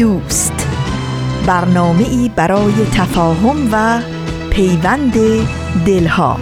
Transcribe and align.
دوست. 0.00 0.68
برنامه 1.46 2.08
ای 2.08 2.30
برای 2.36 2.72
تفاهم 2.92 3.68
و 3.72 4.02
پیوند 4.50 5.12
دلها. 5.86 6.40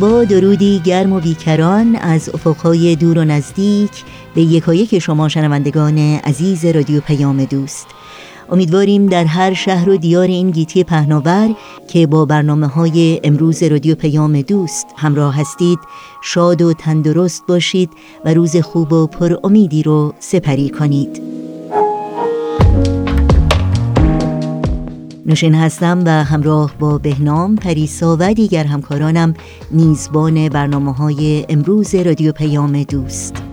با 0.00 0.24
درودی 0.24 0.80
گرم 0.84 1.12
و 1.12 1.20
بیکران 1.20 1.96
از 1.96 2.30
افقهای 2.34 2.96
دور 2.96 3.18
و 3.18 3.24
نزدیک 3.24 3.90
به 4.34 4.42
یکایک 4.42 4.98
شما 4.98 5.28
شنوندگان 5.28 5.98
عزیز 5.98 6.64
رادیو 6.64 7.00
پیام 7.00 7.44
دوست. 7.44 7.86
امیدواریم 8.52 9.06
در 9.06 9.24
هر 9.24 9.54
شهر 9.54 9.88
و 9.88 9.96
دیار 9.96 10.26
این 10.26 10.50
گیتی 10.50 10.84
پهناور 10.84 11.54
که 11.88 12.06
با 12.06 12.24
برنامه 12.24 12.66
های 12.66 13.20
امروز 13.24 13.62
رادیو 13.62 13.94
پیام 13.94 14.40
دوست 14.40 14.86
همراه 14.96 15.40
هستید 15.40 15.78
شاد 16.22 16.62
و 16.62 16.72
تندرست 16.72 17.46
باشید 17.48 17.90
و 18.24 18.34
روز 18.34 18.56
خوب 18.56 18.92
و 18.92 19.06
پر 19.06 19.36
امیدی 19.44 19.82
رو 19.82 20.14
سپری 20.18 20.70
کنید. 20.70 21.22
نوشین 25.26 25.54
هستم 25.54 26.02
و 26.06 26.24
همراه 26.24 26.72
با 26.78 26.98
بهنام 26.98 27.56
پریسا 27.56 28.16
و 28.20 28.34
دیگر 28.34 28.64
همکارانم 28.64 29.34
میزبان 29.70 30.48
برنامه 30.48 30.92
های 30.92 31.46
امروز 31.48 31.94
رادیو 31.94 32.32
پیام 32.32 32.82
دوست. 32.82 33.51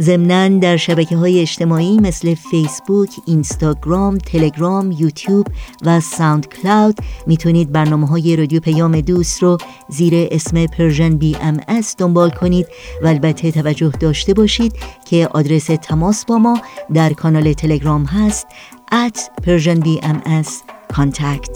ضمنا 0.00 0.48
در 0.58 0.76
شبکه 0.76 1.16
های 1.16 1.40
اجتماعی 1.40 1.98
مثل 2.00 2.34
فیسبوک، 2.34 3.10
اینستاگرام، 3.26 4.18
تلگرام، 4.18 4.92
یوتیوب 4.92 5.46
و 5.84 6.00
ساوند 6.00 6.46
کلاود 6.48 6.98
می‌تونید 7.26 7.72
برنامه 7.72 8.06
های 8.06 8.36
رادیو 8.36 8.60
پیام 8.60 9.00
دوست 9.00 9.42
رو 9.42 9.58
زیر 9.88 10.28
اسم 10.30 10.66
Persian 10.66 11.16
BMS 11.16 11.96
دنبال 11.98 12.30
کنید 12.30 12.66
و 13.02 13.06
البته 13.06 13.50
توجه 13.50 13.92
داشته 14.00 14.34
باشید 14.34 14.74
که 15.04 15.28
آدرس 15.30 15.66
تماس 15.66 16.24
با 16.24 16.38
ما 16.38 16.60
در 16.94 17.12
کانال 17.12 17.52
تلگرام 17.52 18.04
هست 18.04 18.46
at 18.92 19.44
persianbms 19.46 20.81
contact. 20.92 21.54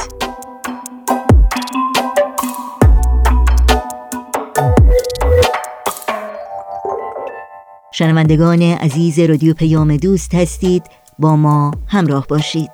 شنوندگان 7.92 8.62
عزیز 8.62 9.19
رادیو 9.19 9.54
پیام 9.54 9.97
دوست 9.97 10.34
هستید 10.34 10.82
با 11.19 11.36
ما 11.36 11.70
همراه 11.86 12.26
باشید 12.26 12.70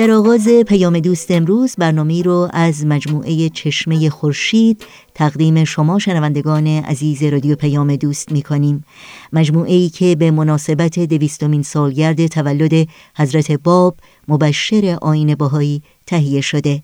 در 0.00 0.10
آغاز 0.10 0.48
پیام 0.48 1.00
دوست 1.00 1.30
امروز 1.30 1.74
برنامه 1.78 2.22
رو 2.22 2.48
از 2.52 2.86
مجموعه 2.86 3.48
چشمه 3.48 4.10
خورشید 4.10 4.84
تقدیم 5.14 5.64
شما 5.64 5.98
شنوندگان 5.98 6.66
عزیز 6.66 7.22
رادیو 7.22 7.56
پیام 7.56 7.96
دوست 7.96 8.32
می 8.32 8.42
کنیم 8.42 8.84
مجموعه 9.32 9.72
ای 9.72 9.88
که 9.88 10.16
به 10.16 10.30
مناسبت 10.30 10.98
دویستمین 10.98 11.62
سالگرد 11.62 12.26
تولد 12.26 12.88
حضرت 13.16 13.52
باب 13.52 13.96
مبشر 14.28 14.98
آین 15.02 15.34
باهایی 15.34 15.82
تهیه 16.06 16.40
شده. 16.40 16.82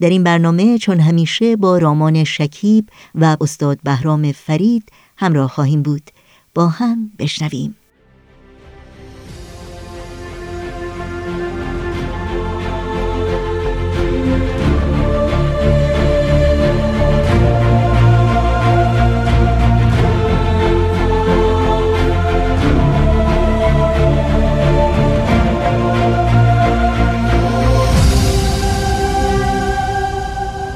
در 0.00 0.10
این 0.10 0.24
برنامه 0.24 0.78
چون 0.78 1.00
همیشه 1.00 1.56
با 1.56 1.78
رامان 1.78 2.24
شکیب 2.24 2.88
و 3.14 3.36
استاد 3.40 3.78
بهرام 3.84 4.32
فرید 4.32 4.88
همراه 5.16 5.48
خواهیم 5.48 5.82
بود. 5.82 6.10
با 6.54 6.68
هم 6.68 7.10
بشنویم. 7.18 7.76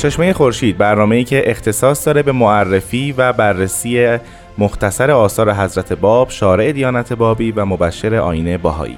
چشمه 0.00 0.32
خورشید 0.32 0.78
برنامه‌ای 0.78 1.24
که 1.24 1.50
اختصاص 1.50 2.06
داره 2.06 2.22
به 2.22 2.32
معرفی 2.32 3.12
و 3.12 3.32
بررسی 3.32 4.18
مختصر 4.58 5.10
آثار 5.10 5.52
حضرت 5.52 5.92
باب، 5.92 6.30
شارع 6.30 6.72
دیانت 6.72 7.12
بابی 7.12 7.52
و 7.52 7.64
مبشر 7.64 8.14
آینه 8.14 8.58
باهایی. 8.58 8.96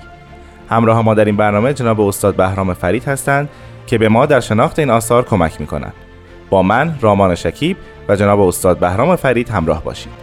همراه 0.68 1.02
ما 1.02 1.14
در 1.14 1.24
این 1.24 1.36
برنامه 1.36 1.74
جناب 1.74 2.00
استاد 2.00 2.36
بهرام 2.36 2.74
فرید 2.74 3.04
هستند 3.04 3.48
که 3.86 3.98
به 3.98 4.08
ما 4.08 4.26
در 4.26 4.40
شناخت 4.40 4.78
این 4.78 4.90
آثار 4.90 5.24
کمک 5.24 5.60
می‌کنند 5.60 5.94
با 6.50 6.62
من 6.62 6.94
رامان 7.00 7.34
شکیب 7.34 7.76
و 8.08 8.16
جناب 8.16 8.40
استاد 8.40 8.78
بهرام 8.78 9.16
فرید 9.16 9.48
همراه 9.48 9.84
باشید 9.84 10.21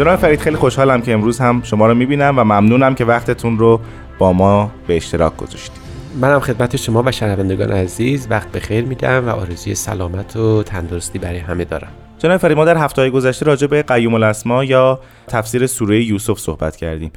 جناب 0.00 0.16
فرید 0.16 0.40
خیلی 0.40 0.56
خوشحالم 0.56 1.02
که 1.02 1.12
امروز 1.12 1.38
هم 1.38 1.62
شما 1.62 1.86
رو 1.86 1.94
می‌بینم 1.94 2.38
و 2.38 2.44
ممنونم 2.44 2.94
که 2.94 3.04
وقتتون 3.04 3.58
رو 3.58 3.80
با 4.18 4.32
ما 4.32 4.70
به 4.86 4.96
اشتراک 4.96 5.36
گذاشتید. 5.36 5.79
منم 6.14 6.40
خدمت 6.40 6.76
شما 6.76 7.02
و 7.06 7.12
شنوندگان 7.12 7.72
عزیز 7.72 8.26
وقت 8.30 8.52
بخیر 8.52 8.84
میدم 8.84 9.28
و 9.28 9.30
آرزوی 9.30 9.74
سلامت 9.74 10.36
و 10.36 10.62
تندرستی 10.62 11.18
برای 11.18 11.38
همه 11.38 11.64
دارم. 11.64 11.90
جناب 12.18 12.36
فرید 12.36 12.56
ما 12.56 12.64
در 12.64 12.76
هفته 12.76 13.02
های 13.02 13.10
گذشته 13.10 13.46
راجع 13.46 13.66
به 13.66 13.82
قیوم 13.82 14.14
الاسما 14.14 14.64
یا 14.64 15.00
تفسیر 15.26 15.66
سوره 15.66 16.04
یوسف 16.04 16.38
صحبت 16.38 16.76
کردیم. 16.76 17.10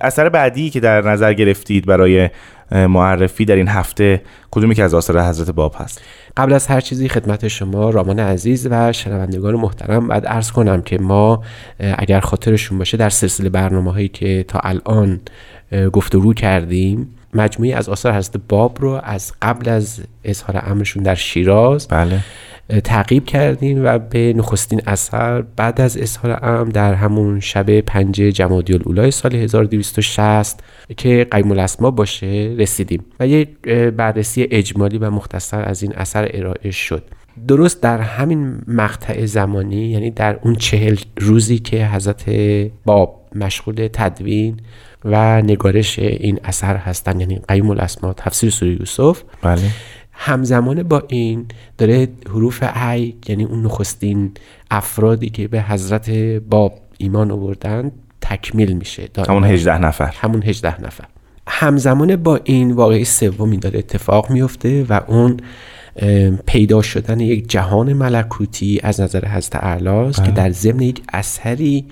اثر 0.00 0.28
بعدی 0.28 0.70
که 0.70 0.80
در 0.80 1.10
نظر 1.10 1.32
گرفتید 1.34 1.86
برای 1.86 2.30
معرفی 2.72 3.44
در 3.44 3.56
این 3.56 3.68
هفته 3.68 4.22
کدومی 4.50 4.74
که 4.74 4.82
از 4.82 4.94
آثار 4.94 5.22
حضرت 5.22 5.50
باب 5.50 5.74
هست؟ 5.78 6.02
قبل 6.36 6.52
از 6.52 6.66
هر 6.66 6.80
چیزی 6.80 7.08
خدمت 7.08 7.48
شما 7.48 7.90
رامان 7.90 8.18
عزیز 8.18 8.68
و 8.70 8.92
شنوندگان 8.92 9.54
محترم 9.54 10.08
باید 10.08 10.26
عرض 10.26 10.52
کنم 10.52 10.82
که 10.82 10.98
ما 10.98 11.42
اگر 11.78 12.20
خاطرشون 12.20 12.78
باشه 12.78 12.96
در 12.96 13.10
سلسله 13.10 13.48
برنامه 13.48 13.92
هایی 13.92 14.08
که 14.08 14.44
تا 14.48 14.58
الان 14.58 15.20
گفتگو 15.92 16.34
کردیم 16.34 17.17
مجموعی 17.34 17.72
از 17.72 17.88
آثار 17.88 18.14
حضرت 18.14 18.36
باب 18.48 18.76
رو 18.80 19.00
از 19.04 19.32
قبل 19.42 19.68
از 19.68 20.00
اظهار 20.24 20.62
امرشون 20.66 21.02
در 21.02 21.14
شیراز 21.14 21.88
بله. 21.88 22.20
تعقیب 22.84 23.24
کردیم 23.24 23.84
و 23.84 23.98
به 23.98 24.32
نخستین 24.36 24.80
اثر 24.86 25.42
بعد 25.42 25.80
از 25.80 25.96
اظهار 25.96 26.38
امر 26.42 26.70
در 26.70 26.94
همون 26.94 27.40
شب 27.40 27.80
پنج 27.80 28.14
جمادی 28.14 28.74
الاولای 28.74 29.10
سال 29.10 29.34
1260 29.34 30.60
که 30.96 31.26
قیم 31.30 31.50
الاسما 31.50 31.90
باشه 31.90 32.54
رسیدیم 32.58 33.04
و 33.20 33.26
یک 33.26 33.48
بررسی 33.96 34.48
اجمالی 34.50 34.98
و 34.98 35.10
مختصر 35.10 35.62
از 35.62 35.82
این 35.82 35.92
اثر 35.96 36.30
ارائه 36.34 36.70
شد. 36.70 37.02
درست 37.48 37.82
در 37.82 38.00
همین 38.00 38.58
مقطع 38.68 39.26
زمانی 39.26 39.86
یعنی 39.86 40.10
در 40.10 40.38
اون 40.42 40.54
چهل 40.54 40.96
روزی 41.16 41.58
که 41.58 41.86
حضرت 41.86 42.30
باب 42.84 43.28
مشغول 43.34 43.88
تدوین 43.92 44.60
و 45.04 45.42
نگارش 45.42 45.98
این 45.98 46.40
اثر 46.44 46.76
هستن 46.76 47.20
یعنی 47.20 47.40
قیم 47.48 47.70
الاسما 47.70 48.12
تفسیر 48.12 48.50
سوره 48.50 48.72
یوسف. 48.72 49.22
بله. 49.42 49.62
همزمان 50.12 50.82
با 50.82 51.02
این 51.08 51.46
داره 51.78 52.08
حروف 52.28 52.62
عی 52.62 53.14
یعنی 53.28 53.44
اون 53.44 53.62
نخستین 53.62 54.32
افرادی 54.70 55.30
که 55.30 55.48
به 55.48 55.62
حضرت 55.62 56.10
باب 56.50 56.78
ایمان 56.98 57.30
آوردن 57.30 57.92
تکمیل 58.20 58.72
میشه. 58.72 59.08
همون 59.28 59.44
18 59.44 59.78
نفر. 59.78 60.14
همون 60.16 60.42
18 60.42 60.80
نفر. 60.80 61.04
همزمان 61.48 62.16
با 62.16 62.40
این 62.44 62.72
واقعی 62.72 63.04
سومی 63.04 63.56
داره 63.56 63.78
اتفاق 63.78 64.30
میفته 64.30 64.86
و 64.88 65.00
اون 65.06 65.36
پیدا 66.46 66.82
شدن 66.82 67.20
یک 67.20 67.50
جهان 67.50 67.92
ملکوتی 67.92 68.80
از 68.82 69.00
نظر 69.00 69.28
حضرت 69.28 69.56
اعلاست 69.64 70.24
که 70.24 70.30
در 70.30 70.50
ضمن 70.50 70.82
یک 70.82 71.02
اثری 71.12 71.84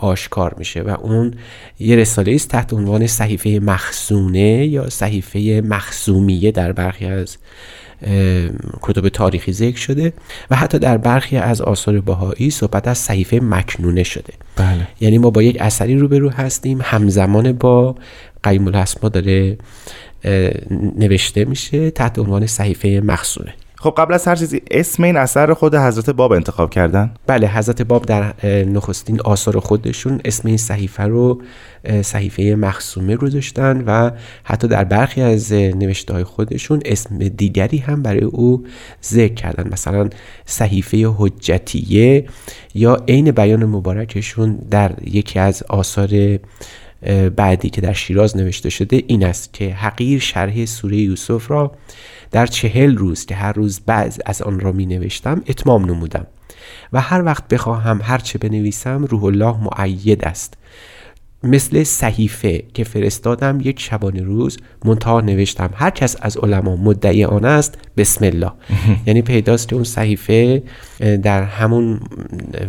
آشکار 0.00 0.54
میشه 0.58 0.82
و 0.82 0.96
اون 1.02 1.34
یه 1.78 1.96
رساله 1.96 2.32
است 2.32 2.48
تحت 2.48 2.72
عنوان 2.72 3.06
صحیفه 3.06 3.60
مخزونه 3.62 4.66
یا 4.66 4.90
صحیفه 4.90 5.62
مخزومیه 5.64 6.50
در 6.50 6.72
برخی 6.72 7.04
از 7.06 7.36
کتب 8.82 9.08
تاریخی 9.08 9.52
ذکر 9.52 9.78
شده 9.78 10.12
و 10.50 10.56
حتی 10.56 10.78
در 10.78 10.98
برخی 10.98 11.36
از 11.36 11.60
آثار 11.60 12.00
باهایی 12.00 12.50
صحبت 12.50 12.88
از 12.88 12.98
صحیفه 12.98 13.40
مکنونه 13.42 14.02
شده 14.02 14.32
بله. 14.56 14.88
یعنی 15.00 15.18
ما 15.18 15.30
با 15.30 15.42
یک 15.42 15.56
اثری 15.60 15.96
روبرو 15.96 16.30
هستیم 16.30 16.80
همزمان 16.82 17.52
با 17.52 17.94
قیم 18.42 18.66
الاسما 18.66 19.08
داره 19.08 19.58
نوشته 20.96 21.44
میشه 21.44 21.90
تحت 21.90 22.18
عنوان 22.18 22.46
صحیفه 22.46 23.00
مخزونه 23.04 23.54
خب 23.80 23.94
قبل 23.96 24.14
از 24.14 24.28
هر 24.28 24.36
چیزی 24.36 24.62
اسم 24.70 25.02
این 25.02 25.16
اثر 25.16 25.54
خود 25.54 25.74
حضرت 25.74 26.10
باب 26.10 26.32
انتخاب 26.32 26.70
کردن؟ 26.70 27.10
بله 27.26 27.48
حضرت 27.48 27.82
باب 27.82 28.06
در 28.06 28.46
نخستین 28.64 29.20
آثار 29.20 29.60
خودشون 29.60 30.20
اسم 30.24 30.48
این 30.48 30.56
صحیفه 30.56 31.02
رو 31.02 31.42
صحیفه 32.02 32.42
مخصومه 32.42 33.16
گذاشتن 33.16 33.84
و 33.86 34.10
حتی 34.44 34.68
در 34.68 34.84
برخی 34.84 35.22
از 35.22 35.52
نوشته 35.52 36.14
های 36.14 36.24
خودشون 36.24 36.80
اسم 36.84 37.18
دیگری 37.18 37.78
هم 37.78 38.02
برای 38.02 38.24
او 38.24 38.64
ذکر 39.04 39.34
کردن. 39.34 39.68
مثلا 39.72 40.08
صحیفه 40.46 41.14
حجتیه 41.16 42.24
یا 42.74 43.04
عین 43.08 43.30
بیان 43.30 43.64
مبارکشون 43.64 44.56
در 44.70 44.92
یکی 45.06 45.38
از 45.38 45.62
آثار 45.62 46.38
بعدی 47.36 47.70
که 47.70 47.80
در 47.80 47.92
شیراز 47.92 48.36
نوشته 48.36 48.70
شده 48.70 49.02
این 49.06 49.24
است 49.24 49.52
که 49.52 49.74
حقیر 49.74 50.20
شرح 50.20 50.64
سوره 50.64 50.96
یوسف 50.96 51.50
را 51.50 51.72
در 52.30 52.46
چهل 52.46 52.96
روز 52.96 53.26
که 53.26 53.34
هر 53.34 53.52
روز 53.52 53.80
بعض 53.86 54.18
از 54.26 54.42
آن 54.42 54.60
را 54.60 54.72
می 54.72 54.86
نوشتم 54.86 55.42
اتمام 55.48 55.84
نمودم 55.84 56.26
و 56.92 57.00
هر 57.00 57.22
وقت 57.22 57.48
بخواهم 57.48 58.00
هرچه 58.02 58.38
بنویسم 58.38 59.04
روح 59.04 59.24
الله 59.24 59.56
معید 59.62 60.24
است. 60.24 60.54
مثل 61.42 61.84
صحیفه 61.84 62.64
که 62.74 62.84
فرستادم 62.84 63.58
یک 63.62 63.80
شبانه 63.80 64.22
روز 64.22 64.56
منتها 64.84 65.20
نوشتم 65.20 65.70
هر 65.74 65.90
کس 65.90 66.16
از 66.20 66.36
علما 66.36 66.76
مدعی 66.76 67.24
آن 67.24 67.44
است 67.44 67.78
بسم 67.96 68.24
الله. 68.24 68.52
یعنی 69.06 69.22
پیداست 69.22 69.68
که 69.68 69.74
اون 69.74 69.84
صحیفه 69.84 70.62
در 70.98 71.42
همون 71.42 72.00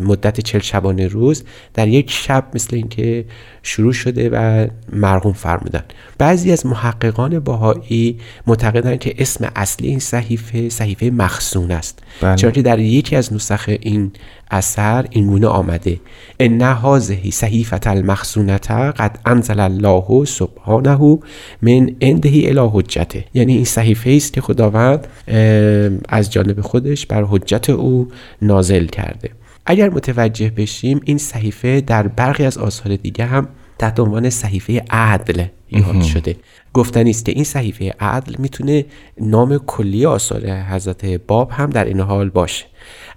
مدت 0.02 0.40
چل 0.42 0.60
شبانه 0.60 1.08
روز 1.08 1.44
در 1.74 1.88
یک 1.88 2.12
شب 2.12 2.46
مثل 2.54 2.76
اینکه 2.76 3.26
شروع 3.64 3.94
شده 3.94 4.30
و 4.30 4.68
مرغوم 4.94 5.34
فرمودن. 5.34 5.84
بعضی 6.18 6.52
از 6.52 6.66
محققان 6.66 7.40
باهایی 7.40 8.18
معتقدن 8.48 8.98
که 8.98 9.14
اسم 9.18 9.52
اصلی 9.56 9.88
این 9.88 10.00
صحیفه 10.00 10.70
صحیفه 10.70 11.06
مخزون 11.06 11.72
است. 11.72 12.00
بله. 12.22 12.36
چرا 12.36 12.52
که 12.52 12.62
در 12.62 12.80
یکی 12.80 13.16
از 13.16 13.34
نسخ 13.34 13.66
این 13.81 14.12
اثر 14.52 15.06
این 15.10 15.28
گونه 15.28 15.48
آمده. 15.48 16.00
ان 16.40 16.62
هذه 16.62 17.30
صحیفه 17.32 17.80
المخزونته 17.86 18.92
قد 18.92 19.20
انزل 19.25 19.60
الله 19.60 20.25
سبحانه 20.25 21.20
من 21.62 21.92
عنده 22.01 22.30
الی 22.30 22.70
حجته. 22.74 23.25
یعنی 23.34 23.56
این 23.56 23.65
صحیفه 23.65 24.10
است 24.10 24.34
که 24.34 24.42
خداوند 24.42 25.08
از 26.10 26.32
جانب 26.32 26.62
خودش 26.62 27.06
بر 27.06 27.24
حجت 27.24 27.70
او 27.70 28.08
نازل 28.42 28.86
کرده. 28.86 29.30
اگر 29.66 29.90
متوجه 29.90 30.50
بشیم 30.50 31.02
این 31.06 31.18
صحیفه 31.18 31.82
در 31.82 32.08
برخی 32.08 32.46
از 32.46 32.58
آثار 32.58 32.96
دیگه 32.96 33.26
هم 33.26 33.48
تحت 33.80 34.00
عنوان 34.00 34.30
صحیفه 34.30 34.84
عدل 34.90 35.46
یاد 35.72 36.02
شده. 36.02 36.36
گفتنی 36.74 37.10
است 37.10 37.26
که 37.26 37.32
این 37.32 37.44
صحیفه 37.44 37.94
عدل 38.00 38.36
می‌تونه 38.38 38.86
نام 39.22 39.58
کلی 39.58 40.06
آثار 40.06 40.50
حضرت 40.52 41.06
باب 41.06 41.52
هم 41.52 41.70
در 41.70 41.86
این 41.86 42.00
حال 42.00 42.30
باشه. 42.30 42.66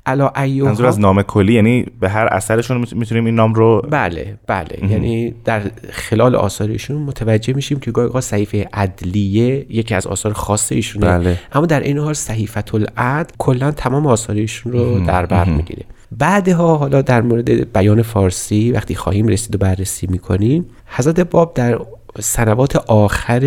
علا 0.07 0.33
منظور 0.37 0.87
از 0.87 1.01
نام 1.01 1.23
کلی 1.23 1.53
یعنی 1.53 1.87
به 2.01 2.09
هر 2.09 2.29
اثرشون 2.31 2.87
می‌تونیم 2.93 3.25
این 3.25 3.35
نام 3.35 3.55
رو 3.55 3.87
بله 3.91 4.39
بله. 4.47 4.91
یعنی 4.91 5.35
در 5.45 5.63
خلال 5.91 6.35
آثارشون 6.35 6.97
متوجه 6.97 7.55
میشیم 7.55 7.81
که 7.81 7.91
گاهی 7.91 8.21
صحیفه 8.21 8.69
عدلیه 8.73 9.67
یکی 9.69 9.95
از 9.95 10.07
آثار 10.07 10.33
خاص 10.33 10.73
ایشونه. 10.73 11.07
بله. 11.07 11.39
اما 11.53 11.67
در 11.67 11.81
این 11.81 11.99
حال 11.99 12.15
صحیفه 12.15 12.75
العدل 12.75 13.31
کلا 13.39 13.71
تمام 13.71 14.07
آثارشون 14.07 14.73
رو 14.73 15.01
در 15.07 15.27
بر 15.27 15.45
می‌گیره. 15.45 15.83
بعدها 16.19 16.77
حالا 16.77 17.03
در 17.03 17.23
مورد 17.23 17.73
بیان 17.73 18.03
فارسی 18.03 18.73
وقتی 18.73 18.95
خواهیم 18.95 19.29
رسید 19.29 19.55
و 19.55 19.59
بررسی 19.59 20.07
می‌کنیم 20.07 20.67
حضرت 20.87 21.21
باب 21.21 21.55
در 21.55 21.79
سنوات 22.21 22.77
آخر 22.77 23.45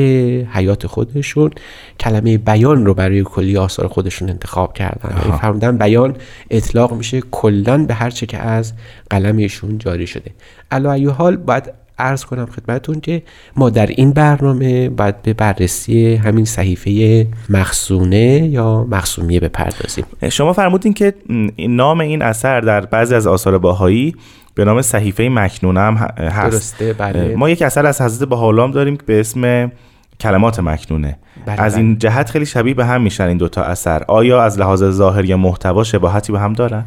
حیات 0.53 0.88
خودشون 0.88 1.51
کلمه 2.00 2.38
بیان 2.38 2.86
رو 2.86 2.93
برای 2.93 3.24
کلی 3.24 3.57
آثار 3.57 3.88
خودشون 3.88 4.29
انتخاب 4.29 4.74
کردن. 4.74 5.17
یعنی 5.17 5.38
فرمودن 5.38 5.77
بیان 5.77 6.15
اطلاق 6.50 6.93
میشه 6.93 7.22
کلا 7.31 7.86
به 7.86 7.93
هر 7.93 8.10
چه 8.10 8.25
که 8.25 8.38
از 8.38 8.74
قلم 9.10 9.38
ایشون 9.38 9.77
جاری 9.77 10.07
شده. 10.07 10.31
علا 10.72 11.12
حال 11.12 11.38
باید 11.38 11.74
عرض 12.00 12.25
کنم 12.25 12.45
خدمتون 12.45 13.00
که 13.00 13.24
ما 13.55 13.69
در 13.69 13.88
این 13.88 14.12
برنامه 14.12 14.89
باید 14.89 15.22
به 15.22 15.34
بررسی 15.34 16.15
همین 16.15 16.45
صحیفه 16.45 17.27
مخصونه 17.50 18.48
یا 18.48 18.84
مخصومیه 18.89 19.39
بپردازیم. 19.39 20.05
شما 20.29 20.53
فرمودین 20.53 20.93
که 20.93 21.13
نام 21.60 22.00
این 22.00 22.22
اثر 22.22 22.62
در 22.62 22.81
بعضی 22.81 23.15
از 23.15 23.27
آثار 23.27 23.57
باهایی 23.57 24.15
به 24.56 24.66
نام 24.66 24.82
صحیفه 24.82 25.30
مکنونه 25.30 25.80
هم 25.80 25.96
هست. 25.96 26.52
درسته 26.52 26.94
بله. 26.94 27.36
ما 27.36 27.50
یک 27.50 27.62
اثر 27.62 27.86
از 27.86 28.02
حضرت 28.02 28.30
بهاءالله 28.30 28.72
داریم 28.72 28.98
به 29.06 29.20
اسم 29.20 29.72
کلمات 30.20 30.60
مکنونه. 30.60 31.18
بله 31.46 31.62
از 31.62 31.78
این 31.78 31.98
جهت 31.98 32.30
خیلی 32.30 32.46
شبیه 32.46 32.74
به 32.74 32.86
هم 32.86 33.02
میشن 33.02 33.28
این 33.28 33.38
دوتا 33.38 33.64
اثر. 33.64 34.04
آیا 34.08 34.44
از 34.44 34.60
لحاظ 34.60 34.84
ظاهر 34.84 35.26
یا 35.26 35.38
محتوا 35.38 35.84
شباهتی 35.84 36.32
به 36.32 36.40
هم 36.40 36.54
دارن؟ 36.54 36.86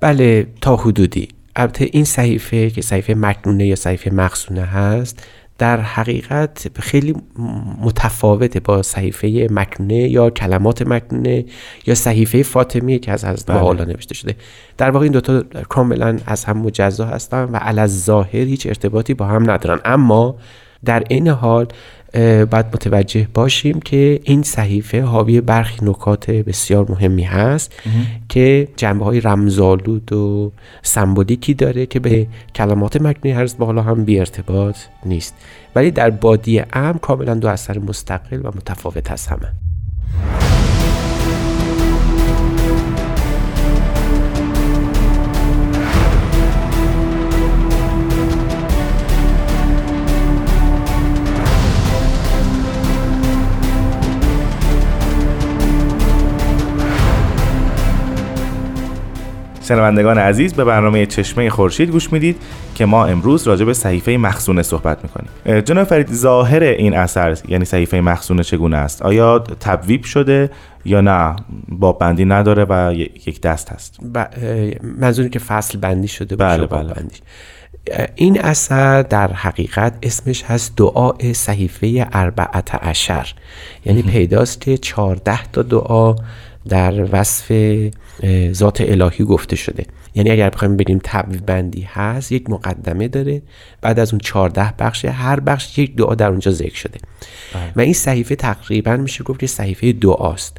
بله 0.00 0.46
تا 0.60 0.76
حدودی. 0.76 1.28
البته 1.56 1.88
این 1.92 2.04
صحیفه 2.04 2.70
که 2.70 2.82
صحیفه 2.82 3.14
مکنونه 3.14 3.66
یا 3.66 3.76
صحیفه 3.76 4.14
مخصونه 4.14 4.62
هست 4.62 5.26
در 5.58 5.80
حقیقت 5.80 6.80
خیلی 6.80 7.14
متفاوته 7.82 8.60
با 8.60 8.82
صحیفه 8.82 9.48
مکنونه 9.50 9.94
یا 9.94 10.30
کلمات 10.30 10.82
مکنونه 10.82 11.44
یا 11.86 11.94
صحیفه 11.94 12.42
فاطمی 12.42 12.98
که 12.98 13.12
از 13.12 13.24
حضرت 13.24 13.50
بله. 13.50 13.84
نوشته 13.84 14.14
شده 14.14 14.36
در 14.78 14.90
واقع 14.90 15.02
این 15.02 15.12
دوتا 15.12 15.42
کاملا 15.68 16.18
از 16.26 16.44
هم 16.44 16.58
مجزا 16.58 17.06
هستن 17.06 17.44
و 17.44 17.56
علاز 17.56 18.04
ظاهر 18.04 18.36
هیچ 18.36 18.66
ارتباطی 18.66 19.14
با 19.14 19.26
هم 19.26 19.50
ندارن 19.50 19.80
اما 19.84 20.36
در 20.84 21.04
این 21.08 21.28
حال 21.28 21.66
باید 22.50 22.66
متوجه 22.66 23.28
باشیم 23.34 23.80
که 23.80 24.20
این 24.24 24.42
صحیفه 24.42 25.02
حاوی 25.02 25.40
برخی 25.40 25.84
نکات 25.84 26.30
بسیار 26.30 26.86
مهمی 26.90 27.22
هست 27.22 27.72
که 28.28 28.68
جنبه 28.76 29.04
های 29.04 29.20
رمزالود 29.20 30.12
و 30.12 30.52
سمبولیکی 30.82 31.54
داره 31.54 31.86
که 31.86 32.00
به 32.00 32.26
کلمات 32.54 33.00
مکنی 33.00 33.32
هرز 33.32 33.56
بالا 33.58 33.82
هم 33.82 34.04
بی 34.04 34.18
ارتباط 34.18 34.76
نیست. 35.06 35.34
ولی 35.74 35.90
در 35.90 36.10
بادی 36.10 36.62
ام 36.72 36.98
کاملا 36.98 37.34
دو 37.34 37.48
اثر 37.48 37.78
مستقل 37.78 38.40
و 38.44 38.48
متفاوت 38.48 39.10
هست 39.10 39.28
همه. 39.28 39.52
شنوندگان 59.64 60.18
عزیز 60.18 60.54
به 60.54 60.64
برنامه 60.64 61.06
چشمه 61.06 61.50
خورشید 61.50 61.90
گوش 61.90 62.12
می‌دید 62.12 62.36
که 62.74 62.86
ما 62.86 63.06
امروز 63.06 63.46
راجع 63.46 63.64
به 63.64 63.74
صحیفه 63.74 64.16
مخزونه 64.16 64.62
صحبت 64.62 64.98
می‌کنیم. 65.02 65.60
جناب 65.60 65.84
فرید 65.84 66.12
ظاهر 66.12 66.62
این 66.62 66.94
اثر 66.94 67.38
یعنی 67.48 67.64
صحیفه 67.64 68.00
مخزونه 68.00 68.42
چگونه 68.42 68.76
است؟ 68.76 69.02
آیا 69.02 69.38
تبویب 69.38 70.04
شده 70.04 70.50
یا 70.84 71.00
نه؟ 71.00 71.36
باب 71.68 71.98
بندی 71.98 72.24
نداره 72.24 72.64
و 72.64 72.92
یک 73.26 73.40
دست 73.40 73.72
هست. 73.72 73.98
ب... 74.14 74.26
منظوری 74.98 75.28
که 75.28 75.38
فصل 75.38 75.78
بندی 75.78 76.08
شده 76.08 76.36
بله 76.36 76.66
بله. 76.66 76.94
بندی. 76.94 77.16
این 78.14 78.40
اثر 78.40 79.02
در 79.02 79.32
حقیقت 79.32 79.94
اسمش 80.02 80.44
هست 80.44 80.76
دعای 80.76 81.34
صحیفه 81.34 82.06
اربعت 82.12 82.74
عشر. 82.74 83.34
یعنی 83.84 84.02
پیداست 84.02 84.60
که 84.60 84.78
چهارده 84.78 85.42
تا 85.52 85.62
دعا 85.62 86.14
در 86.68 87.08
وصف 87.12 87.52
ذات 88.52 88.80
الهی 88.80 89.24
گفته 89.24 89.56
شده. 89.56 89.84
یعنی 90.14 90.30
اگر 90.30 90.50
بخوایم 90.50 90.76
بگیم 90.76 91.00
تبویب 91.04 91.46
بندی 91.46 91.82
هست 91.82 92.32
یک 92.32 92.50
مقدمه 92.50 93.08
داره. 93.08 93.42
بعد 93.80 93.98
از 93.98 94.12
اون 94.12 94.18
14 94.18 94.74
بخش 94.78 95.04
هر 95.04 95.40
بخش 95.40 95.78
یک 95.78 95.96
دعا 95.96 96.14
در 96.14 96.28
اونجا 96.28 96.50
ذکر 96.50 96.76
شده. 96.76 96.98
بله. 97.54 97.72
و 97.76 97.80
این 97.80 97.92
صحیفه 97.92 98.36
تقریبا 98.36 98.96
میشه 98.96 99.24
گفت 99.24 99.40
که 99.40 99.46
صحیفه 99.46 99.92
دعاست. 99.92 100.58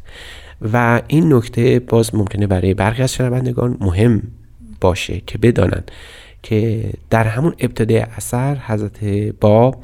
و 0.72 1.02
این 1.08 1.32
نکته 1.32 1.78
باز 1.78 2.14
ممکنه 2.14 2.46
برای 2.46 2.74
برخی 2.74 3.02
از 3.02 3.12
شنوندگان 3.12 3.76
مهم 3.80 4.22
باشه 4.80 5.22
که 5.26 5.38
بدانن 5.38 5.82
که 6.42 6.90
در 7.10 7.24
همون 7.24 7.54
ابتدای 7.58 7.98
اثر 7.98 8.54
حضرت 8.66 9.04
باب 9.40 9.82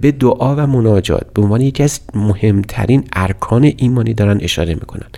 به 0.00 0.12
دعا 0.12 0.56
و 0.56 0.66
مناجات 0.66 1.26
به 1.34 1.42
عنوان 1.42 1.60
یکی 1.60 1.82
از 1.82 2.00
مهمترین 2.14 3.04
ارکان 3.12 3.72
ایمانی 3.76 4.14
دارن 4.14 4.38
اشاره 4.40 4.74
می‌کنن. 4.74 5.08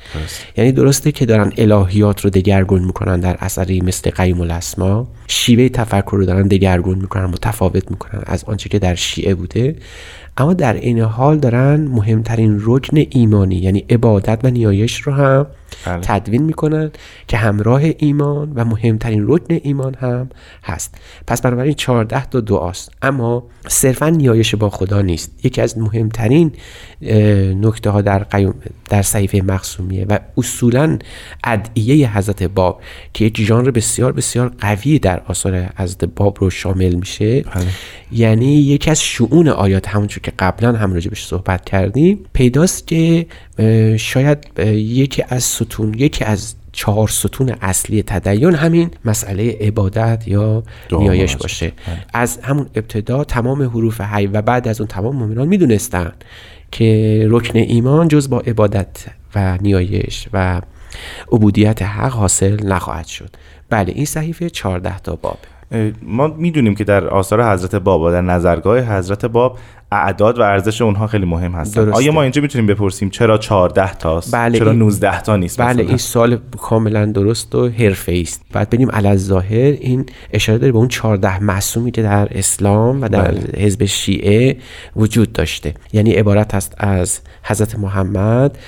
یعنی 0.56 0.72
درسته 0.72 1.12
که 1.12 1.26
دارن 1.26 1.52
الهیات 1.58 2.20
رو 2.20 2.30
دگرگون 2.30 2.84
می‌کنن 2.84 3.20
در 3.20 3.36
اثری 3.40 3.80
مثل 3.80 4.10
قیم 4.10 4.40
الاسما. 4.40 5.08
شیوه 5.26 5.68
تفکر 5.68 6.16
رو 6.16 6.24
دارن 6.24 6.48
دگرگون 6.48 6.98
می‌کنن 6.98 7.24
متفاوت 7.24 7.90
می‌کنن 7.90 8.22
از 8.26 8.44
آنچه 8.44 8.68
که 8.68 8.78
در 8.78 8.94
شیعه 8.94 9.34
بوده. 9.34 9.76
اما 10.36 10.54
در 10.54 10.74
این 10.74 11.00
حال 11.00 11.38
دارن 11.38 11.80
مهمترین 11.80 12.60
رکن 12.62 12.96
ایمانی 13.10 13.56
یعنی 13.56 13.84
عبادت 13.90 14.40
و 14.44 14.50
نیایش 14.50 15.00
رو 15.00 15.12
هم 15.12 15.46
بله. 15.86 16.00
تدوین 16.00 16.42
می‌کنن 16.42 16.90
که 17.28 17.36
همراه 17.36 17.82
ایمان 17.98 18.52
و 18.54 18.64
مهمترین 18.64 19.24
رکن 19.28 19.58
ایمان 19.62 19.94
هم 19.94 20.28
هست 20.64 20.94
پس 21.26 21.42
بنابراین 21.42 21.74
14 21.74 22.26
تا 22.26 22.40
دعاست 22.40 22.92
اما 23.02 23.46
صرفا 23.68 24.08
نیایش 24.08 24.54
با 24.54 24.70
خدا 24.70 25.02
نیست 25.02 25.32
یکی 25.42 25.60
از 25.60 25.78
مهمترین 25.78 26.52
نکته 27.60 27.90
ها 27.90 28.00
در 28.00 28.18
قیوم 28.18 28.54
در 28.90 29.02
صحیفه 29.02 29.40
مخصومیه 29.40 30.04
و 30.08 30.18
اصولا 30.36 30.98
ادعیه 31.44 32.18
حضرت 32.18 32.42
باب 32.42 32.80
که 33.12 33.24
یک 33.24 33.40
ژانر 33.40 33.70
بسیار 33.70 34.12
بسیار 34.12 34.52
قوی 34.58 34.98
در 34.98 35.22
آثار 35.28 35.72
حضرت 35.76 36.04
باب 36.04 36.38
رو 36.40 36.50
شامل 36.50 36.94
میشه 36.94 37.40
بله. 37.40 37.66
یعنی 38.12 38.54
یکی 38.54 38.90
از 38.90 39.02
شعون 39.02 39.48
آیات 39.48 39.88
همونجور 39.88 40.22
که 40.22 40.32
قبلا 40.38 40.72
هم 40.72 40.92
راجبش 40.92 41.26
صحبت 41.26 41.64
کردیم 41.64 42.24
پیداست 42.32 42.86
که 42.86 43.26
شاید 43.96 44.38
یکی 44.58 45.24
از 45.28 45.44
ستون 45.44 45.94
یکی 45.94 46.24
از 46.24 46.54
چهار 46.72 47.08
ستون 47.08 47.54
اصلی 47.60 48.02
تدین 48.02 48.54
همین 48.54 48.90
مسئله 49.04 49.58
عبادت 49.60 50.28
یا 50.28 50.62
نیایش 50.92 51.36
باشه. 51.36 51.72
بله. 51.86 52.04
از 52.14 52.38
همون 52.42 52.66
ابتدا 52.74 53.24
تمام 53.24 53.62
حروف 53.62 54.00
حی 54.00 54.26
و 54.26 54.42
بعد 54.42 54.68
از 54.68 54.80
اون 54.80 54.88
تمام 54.88 55.16
مؤمنان 55.16 55.48
می‌دونستن 55.48 56.12
که 56.72 57.26
رکن 57.30 57.58
ایمان 57.58 58.08
جز 58.08 58.30
با 58.30 58.40
عبادت 58.40 59.04
و 59.34 59.58
نیایش 59.60 60.28
و 60.32 60.60
عبودیت 61.32 61.82
حق 61.82 62.12
حاصل 62.12 62.66
نخواهد 62.66 63.06
شد. 63.06 63.30
بله 63.70 63.92
این 63.92 64.04
صحیفه 64.04 64.50
14 64.50 64.98
تا 64.98 65.16
باب. 65.16 65.38
ما 66.02 66.26
می‌دونیم 66.26 66.74
که 66.74 66.84
در 66.84 67.08
آثار 67.08 67.52
حضرت 67.52 67.74
باب 67.74 68.00
و 68.00 68.10
در 68.10 68.20
نظرگاه 68.22 68.80
حضرت 68.80 69.26
باب 69.26 69.58
اعداد 69.92 70.38
و 70.38 70.42
ارزش 70.42 70.82
اونها 70.82 71.06
خیلی 71.06 71.26
مهم 71.26 71.52
هستن. 71.52 71.92
آیا 71.92 72.12
ما 72.12 72.22
اینجا 72.22 72.42
می‌تونیم 72.42 72.66
بپرسیم 72.66 73.10
چرا 73.10 73.38
14 73.38 73.94
تاست؟ 73.94 74.34
بله 74.34 74.58
چرا 74.58 74.72
19 74.72 75.20
تا 75.20 75.36
نیست؟ 75.36 75.60
بله 75.60 75.82
این 75.82 75.96
سال 75.96 76.38
کاملا 76.58 77.06
درست 77.06 77.54
و 77.54 77.68
حرفه 77.68 78.18
است. 78.22 78.42
بعد 78.52 78.70
بریم 78.70 78.90
علی 78.90 79.16
ظاهر 79.16 79.76
این 79.80 80.06
اشاره 80.32 80.58
داره 80.58 80.72
به 80.72 80.78
اون 80.78 80.88
14 80.88 81.42
معصومی 81.42 81.90
که 81.90 82.02
در 82.02 82.28
اسلام 82.30 83.02
و 83.02 83.08
در 83.08 83.30
بله. 83.30 83.64
حزب 83.64 83.84
شیعه 83.84 84.56
وجود 84.96 85.32
داشته. 85.32 85.74
یعنی 85.92 86.12
عبارت 86.12 86.54
است 86.54 86.74
از 86.78 87.20
حضرت 87.42 87.78
محمد 87.78 88.58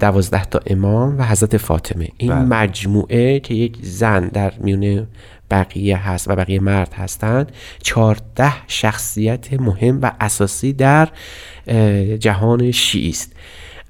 دوازده 0.00 0.44
تا 0.44 0.60
امام 0.66 1.18
و 1.18 1.24
حضرت 1.24 1.56
فاطمه. 1.56 2.08
این 2.16 2.32
بله. 2.32 2.44
مجموعه 2.44 3.40
که 3.40 3.54
یک 3.54 3.78
زن 3.82 4.28
در 4.28 4.52
میونه 4.60 5.06
بقیه 5.52 6.08
هست 6.08 6.30
و 6.30 6.36
بقیه 6.36 6.60
مرد 6.60 6.94
هستند. 6.94 7.52
چهارده 7.82 8.52
شخصیت 8.66 9.52
مهم 9.52 9.98
و 10.02 10.10
اساسی 10.20 10.72
در 10.72 11.08
جهان 12.18 12.70
شیعی 12.70 13.10
است. 13.10 13.32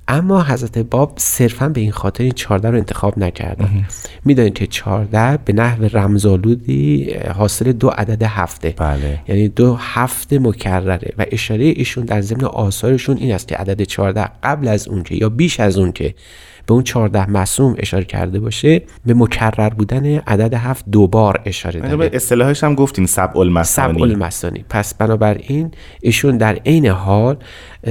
اما 0.09 0.43
حضرت 0.43 0.79
باب 0.79 1.13
صرفا 1.17 1.69
به 1.69 1.81
این 1.81 1.93
خاطر 1.93 2.25
این 2.25 2.33
چهارده 2.33 2.71
رو 2.71 2.77
انتخاب 2.77 3.19
نکردن. 3.19 3.85
می‌دانید 4.25 4.55
که 4.55 4.67
چهارده 4.67 5.39
به 5.45 5.53
نحو 5.53 5.89
رمزالودی 5.93 7.15
حاصل 7.35 7.73
دو 7.73 7.89
عدد 7.89 8.23
هفته. 8.23 8.75
بله. 8.77 9.21
یعنی 9.29 9.49
دو 9.49 9.75
هفته 9.75 10.39
مکرره 10.39 11.13
و 11.19 11.27
اشاره 11.31 11.65
ایشون 11.65 12.05
در 12.05 12.21
ضمن 12.21 12.45
آثارشون 12.45 13.17
این 13.17 13.33
است 13.35 13.49
که 13.49 13.57
عدد 13.57 13.83
چهارده 13.83 14.29
قبل 14.43 14.69
از 14.69 14.89
اون 14.89 15.03
که 15.03 15.15
یا 15.15 15.29
بیش 15.29 15.61
از 15.61 15.79
اون 15.79 15.93
که 15.93 16.15
به 16.67 16.75
اون 16.75 16.83
14 16.83 17.31
مصوم 17.31 17.75
اشاره 17.79 18.05
کرده 18.05 18.41
باشه 18.41 18.83
به 19.07 19.15
مکرر 19.15 19.69
بودن 19.69 20.19
عدد 20.19 20.55
هفت 20.55 20.85
دوبار 20.91 21.41
اشاره 21.45 21.81
داره 21.81 21.97
به 21.97 22.11
اصطلاحش 22.13 22.65
هم 22.65 22.75
گفتیم 22.75 23.07
سبع 23.07 23.39
المثانی. 23.39 23.95
سبع 23.95 24.03
المثانی. 24.03 24.65
پس 24.69 24.95
بنابراین 24.95 25.71
ایشون 26.01 26.37
در 26.37 26.55
عین 26.55 26.87
حال 26.87 27.37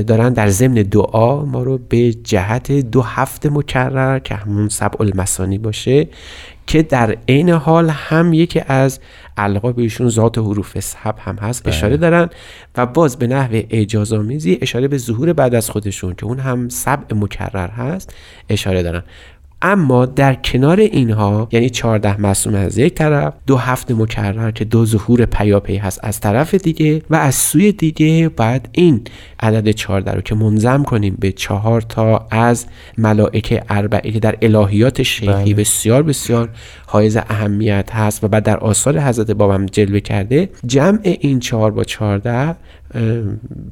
دارن 0.07 0.33
در 0.33 0.47
ضمن 0.47 0.73
دعا 0.73 1.45
ما 1.45 1.63
رو 1.63 1.77
به 1.77 2.13
جهت 2.13 2.71
دو 2.71 3.01
هفته 3.01 3.49
مکرر 3.49 4.19
که 4.19 4.35
همون 4.35 4.69
سبع 4.69 5.01
المثانی 5.01 5.57
باشه 5.57 6.07
که 6.71 6.83
در 6.83 7.17
عین 7.27 7.49
حال 7.49 7.89
هم 7.89 8.33
یکی 8.33 8.61
از 8.67 8.99
القاب 9.37 9.79
ایشون 9.79 10.09
ذات 10.09 10.37
حروف 10.37 10.79
سب 10.79 11.15
هم 11.19 11.35
هست 11.35 11.63
بله. 11.63 11.75
اشاره 11.75 11.97
دارن 11.97 12.29
و 12.77 12.85
باز 12.85 13.17
به 13.17 13.27
نحو 13.27 13.61
اجازامیزی 13.69 14.57
اشاره 14.61 14.87
به 14.87 14.97
ظهور 14.97 15.33
بعد 15.33 15.55
از 15.55 15.69
خودشون 15.69 16.15
که 16.15 16.25
اون 16.25 16.39
هم 16.39 16.69
سبع 16.69 17.15
مکرر 17.15 17.69
هست 17.69 18.13
اشاره 18.49 18.83
دارن 18.83 19.03
اما 19.61 20.05
در 20.05 20.33
کنار 20.33 20.79
اینها 20.79 21.47
یعنی 21.51 21.69
14 21.69 22.21
مصوم 22.21 22.55
از 22.55 22.77
یک 22.77 22.93
طرف 22.93 23.33
دو 23.47 23.57
هفت 23.57 23.91
مکرر 23.91 24.51
که 24.51 24.65
دو 24.65 24.85
ظهور 24.85 25.25
پیاپی 25.25 25.77
هست 25.77 25.99
از 26.03 26.19
طرف 26.19 26.55
دیگه 26.55 27.01
و 27.09 27.15
از 27.15 27.35
سوی 27.35 27.71
دیگه 27.71 28.29
باید 28.29 28.69
این 28.71 29.01
عدد 29.39 29.71
14 29.71 30.11
رو 30.11 30.21
که 30.21 30.35
منظم 30.35 30.83
کنیم 30.83 31.17
به 31.19 31.31
چهار 31.31 31.81
تا 31.81 32.27
از 32.31 32.65
ملائکه 32.97 33.63
اربعه 33.69 34.11
که 34.11 34.19
در 34.19 34.35
الهیات 34.41 35.03
شیخی 35.03 35.31
بله. 35.31 35.53
بسیار 35.53 36.03
بسیار 36.03 36.49
حائز 36.87 37.17
اهمیت 37.17 37.89
هست 37.93 38.23
و 38.23 38.27
بعد 38.27 38.43
در 38.43 38.57
آثار 38.57 38.99
حضرت 38.99 39.31
بابم 39.31 39.65
جلوه 39.65 39.99
کرده 39.99 40.49
جمع 40.65 40.99
این 41.03 41.39
چهار 41.39 41.71
با 41.71 41.83
14 41.83 42.55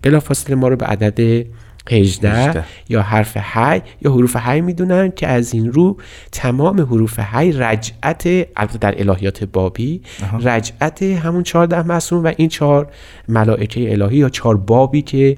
بلافاصله 0.01 0.55
ما 0.55 0.67
رو 0.67 0.75
به 0.75 0.85
عدد 0.85 1.45
18. 1.91 2.63
یا 2.89 3.01
حرف 3.01 3.37
حی 3.37 3.81
یا 4.01 4.11
حروف 4.11 4.35
حی 4.35 4.61
می‌دونن 4.61 5.11
که 5.11 5.27
از 5.27 5.53
این 5.53 5.71
رو 5.73 5.97
تمام 6.31 6.81
حروف 6.81 7.19
حی 7.19 7.51
رجعت 7.51 8.27
البته 8.55 8.77
در 8.77 8.95
الهیات 8.97 9.43
بابی 9.43 10.01
رجعت 10.41 11.03
همون 11.03 11.43
چهارده 11.43 11.87
معصوم 11.87 12.23
و 12.23 12.31
این 12.37 12.49
چهار 12.49 12.87
ملائکه 13.27 13.91
الهی 13.91 14.17
یا 14.17 14.29
چهار 14.29 14.57
بابی 14.57 15.01
که 15.01 15.37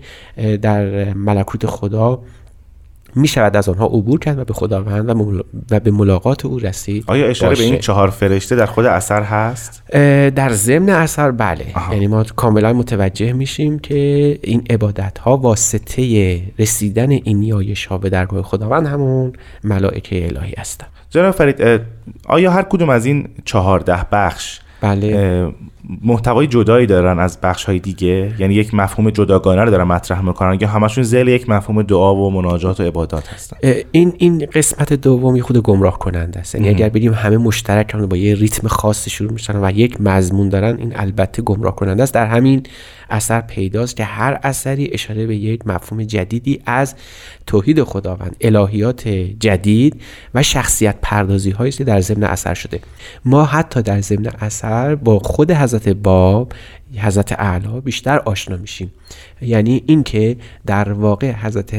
در 0.62 1.14
ملکوت 1.14 1.66
خدا 1.66 2.20
می 3.15 3.27
شود 3.27 3.56
از 3.58 3.70
آنها 3.70 3.86
عبور 3.86 4.20
کرد 4.20 4.39
و 4.39 4.44
به 4.44 4.53
خداوند 4.53 5.10
و, 5.10 5.13
مل- 5.13 5.44
و 5.72 5.80
به 5.80 5.91
ملاقات 5.91 6.46
او 6.46 6.60
رسید 6.60 7.03
آیا 7.08 7.27
اشاره 7.27 7.56
به 7.56 7.63
این. 7.63 7.77
چهار 7.77 8.10
فرشته 8.10 8.56
در 8.56 8.65
خود 8.65 8.86
اثر 8.86 9.24
هست 9.24 9.84
در 10.36 10.50
ضمن 10.50 10.89
اثر 10.89 11.32
بله. 11.32 11.65
یعنی 11.91 12.08
ما 12.08 12.24
کاملا 12.24 12.74
متوجه 12.74 13.34
میشیم 13.34 13.80
که 13.80 13.96
این 14.41 14.63
عبادت 14.70 15.18
ها 15.18 15.38
واسطه 15.38 16.41
رسیدن 16.60 17.12
این 17.12 17.38
نیایش 17.38 17.86
ها 17.86 17.98
به 17.98 18.10
درگاه 18.10 18.41
خداوند 18.44 18.88
همون 18.88 19.34
ملائکه 19.63 20.27
الهی 20.27 20.53
هستن 20.58 20.88
جناب 21.10 21.32
فرید 21.32 21.82
آیا 22.25 22.51
هر 22.51 22.62
کدوم 22.63 22.89
از 22.89 23.06
این 23.06 23.30
چهارده 23.46 24.06
بخش 24.12 24.60
بله. 24.82 25.52
محتوای 26.04 26.48
جدایی 26.48 26.88
دارن 26.88 27.20
از 27.20 27.42
بخش 27.42 27.64
های 27.64 27.80
دیگه؟ 27.80 28.34
یعنی 28.40 28.54
یک 28.54 28.74
مفهوم 28.74 29.10
جداگانه 29.10 29.64
رو 29.64 29.72
دارن 29.72 29.84
مطرح 29.84 30.22
می‌کنن؟ 30.22 30.58
یا 30.62 30.68
همشون 30.68 31.04
زل 31.04 31.28
یک 31.28 31.50
مفهوم 31.50 31.82
دعا 31.82 32.16
و 32.16 32.32
مناجات 32.32 32.80
و 32.80 32.84
عبادات 32.84 33.28
هستن؟ 33.28 33.58
این 33.92 34.14
این 34.18 34.48
قسمت 34.54 34.94
دومی 34.94 35.42
خود 35.42 35.58
گمراه 35.58 36.00
کننده 36.00 36.40
است. 36.40 36.56
یعنی 36.56 36.70
اگر 36.70 36.90
بگیم 36.90 37.14
همه 37.14 37.38
مشترک 37.38 37.96
با 37.96 38.18
یه 38.18 38.36
ریتم 38.36 38.68
خاصی 38.68 39.10
شروع 39.10 39.32
میشن 39.32 39.66
و 39.66 39.72
یک 39.72 40.02
مضمون 40.02 40.50
دارن 40.50 40.78
این 40.78 40.94
البته 40.96 41.42
گمراه 41.42 41.76
کننده 41.76 42.04
است. 42.04 42.14
در 42.14 42.26
همین 42.26 42.64
اثر 43.12 43.41
پیداست 43.41 43.96
که 43.96 44.03
هر 44.03 44.39
اثری 44.44 44.89
اشاره 44.94 45.25
به 45.27 45.36
یک 45.36 45.68
مفهوم 45.68 46.03
جدیدی 46.03 46.62
از 46.65 46.96
توحید 47.48 47.84
خداوند 47.84 48.36
الهیات 48.41 49.08
جدید 49.39 50.01
و 50.36 50.44
شخصیت 50.44 50.96
پردازی 51.01 51.51
هایی 51.51 51.72
که 51.72 51.84
در 51.84 52.01
ضمن 52.01 52.24
اثر 52.24 52.53
شده. 52.53 52.80
ما 53.25 53.46
حتی 53.46 53.82
در 53.82 54.01
ضمن 54.01 54.27
اثر 54.39 54.96
با 54.96 55.20
خود 55.20 55.51
حضرت 55.51 55.89
باب 55.89 56.53
حضرت 56.98 57.32
اعلی 57.32 57.82
بیشتر 57.82 58.20
آشنا 58.20 58.58
میشیم. 58.58 58.91
یعنی 59.41 59.84
اینکه 59.86 60.38
در 60.65 60.91
واقع 60.91 61.32
حضرت 61.32 61.75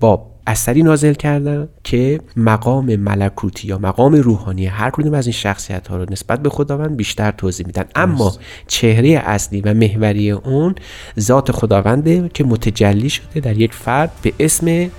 باب 0.00 0.39
اثری 0.50 0.82
نازل 0.82 1.12
کردن 1.12 1.68
که 1.84 2.20
مقام 2.36 2.96
ملکوتی 2.96 3.68
یا 3.68 3.78
مقام 3.78 4.14
روحانی 4.14 4.66
هر 4.66 4.90
کدوم 4.90 5.14
از 5.14 5.26
این 5.26 5.32
شخصیت 5.32 5.88
ها 5.88 5.96
رو 5.96 6.06
نسبت 6.10 6.42
به 6.42 6.50
خداوند 6.50 6.96
بیشتر 6.96 7.30
توضیح 7.30 7.66
میدن. 7.66 7.84
اما 7.94 8.32
چهره 8.66 9.08
اصلی 9.08 9.60
و 9.60 9.74
محوری 9.74 10.30
اون 10.30 10.74
ذات 11.20 11.52
خداونده 11.52 12.30
که 12.34 12.44
متجلی 12.44 13.10
شده 13.10 13.40
در 13.40 13.56
یک 13.56 13.74
فرد 13.74 14.10
به 14.22 14.32
اسم 14.40 14.90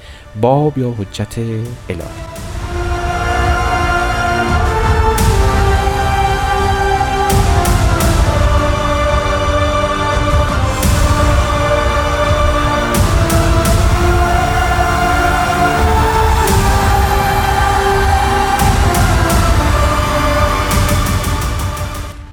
باب 0.41 0.77
یا 0.77 0.91
حجت 0.91 1.37
الهی. 1.89 2.50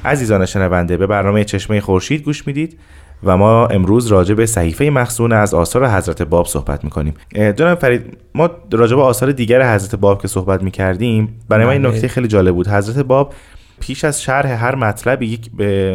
عزیزان 0.08 0.46
شنونده 0.46 0.96
به 0.96 1.06
برنامه 1.06 1.44
چشمه 1.44 1.80
خورشید 1.80 2.22
گوش 2.22 2.46
می‌دید 2.46 2.78
و 3.24 3.36
ما 3.36 3.66
امروز 3.66 4.06
راجع 4.06 4.34
به 4.34 4.46
صحیفه 4.46 4.84
مخزون 4.84 5.32
از 5.32 5.54
آثار 5.54 5.88
حضرت 5.88 6.22
باب 6.22 6.46
صحبت 6.46 6.84
می‌کنیم 6.84 7.14
جناب 7.34 7.78
فرید 7.78 8.16
ما 8.34 8.50
راجع 8.72 8.96
به 8.96 9.02
آثار 9.02 9.32
دیگر 9.32 9.74
حضرت 9.74 9.94
باب 9.94 10.22
که 10.22 10.28
صحبت 10.28 10.62
می‌کردیم 10.62 11.40
برای 11.48 11.66
ما 11.66 11.72
این 11.72 11.82
بله. 11.82 11.92
نکته 11.92 12.08
خیلی 12.08 12.28
جالب 12.28 12.54
بود 12.54 12.68
حضرت 12.68 12.98
باب 12.98 13.34
پیش 13.80 14.04
از 14.04 14.22
شرح 14.22 14.64
هر 14.64 14.74
مطلب 14.74 15.22
یک 15.22 15.50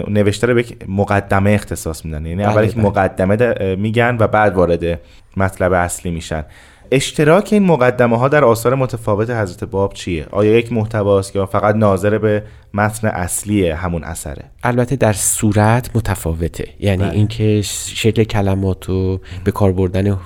نوشته 0.08 0.48
رو 0.48 0.53
به 0.53 0.60
یک 0.60 0.77
مقدمه 0.88 1.51
اختصاص 1.51 2.05
میدن 2.05 2.25
یعنی 2.25 2.43
اول 2.43 2.55
بله، 2.55 2.67
یک 2.67 2.74
بله. 2.74 2.84
مقدمه 2.84 3.75
میگن 3.75 4.17
و 4.20 4.27
بعد 4.27 4.55
وارد 4.55 4.99
مطلب 5.38 5.73
اصلی 5.73 6.12
میشن 6.12 6.45
اشتراک 6.91 7.49
این 7.52 7.63
مقدمه 7.63 8.17
ها 8.17 8.28
در 8.28 8.43
آثار 8.43 8.76
متفاوت 8.76 9.30
حضرت 9.30 9.63
باب 9.63 9.93
چیه؟ 9.93 10.26
آیا 10.32 10.58
یک 10.58 10.73
محتواست 10.73 11.36
یا 11.36 11.45
فقط 11.45 11.76
ناظر 11.76 12.17
به 12.17 12.43
متن 12.73 13.07
اصلی 13.07 13.69
همون 13.69 14.03
اثره؟ 14.03 14.43
البته 14.63 14.95
در 14.95 15.13
صورت 15.13 15.95
متفاوته. 15.95 16.67
یعنی 16.79 17.03
بله. 17.03 17.13
اینکه 17.13 17.62
شکل 17.95 18.23
کلمات 18.23 18.89
و 18.89 19.19
به 19.43 19.51
کار 19.51 19.71
بردن 19.71 20.19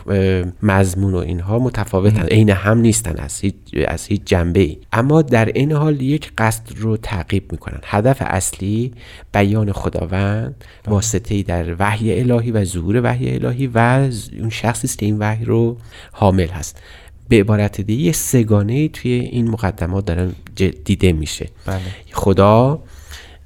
مضمون 0.63 1.13
و 1.13 1.17
اینها 1.17 1.59
متفاوتن. 1.59 2.25
عین 2.25 2.49
هم 2.49 2.77
نیستن 2.77 3.15
از 3.17 3.41
هیچ 3.41 3.55
از 3.87 4.05
هیچ 4.05 4.21
جنبه 4.25 4.59
ای 4.59 4.77
اما 4.93 5.21
در 5.21 5.45
این 5.45 5.71
حال 5.71 6.01
یک 6.01 6.31
قصد 6.37 6.63
رو 6.77 6.97
تعقیب 6.97 7.51
می‌کنن. 7.51 7.79
هدف 7.83 8.17
اصلی 8.19 8.93
بیان 9.33 9.71
خداوند 9.71 10.63
واسطه 10.87 11.35
ای 11.35 11.43
در 11.43 11.75
وحی 11.79 12.19
الهی 12.19 12.51
و 12.51 12.65
ظهور 12.65 13.01
وحی 13.03 13.35
الهی 13.35 13.67
و 13.67 14.09
اون 14.39 14.49
شخصی 14.49 14.87
است 14.87 14.97
که 14.97 15.05
این 15.05 15.19
وحی 15.19 15.45
رو 15.45 15.77
حامل 16.11 16.47
هست. 16.47 16.81
به 17.29 17.39
عبارت 17.39 17.81
دیگه 17.81 18.03
یه 18.03 18.11
سگانه 18.11 18.87
توی 18.87 19.11
این 19.11 19.49
مقدمات 19.49 20.05
دارن 20.05 20.31
دیده 20.85 21.13
میشه. 21.13 21.49
بله. 21.65 21.81
خدا 22.11 22.83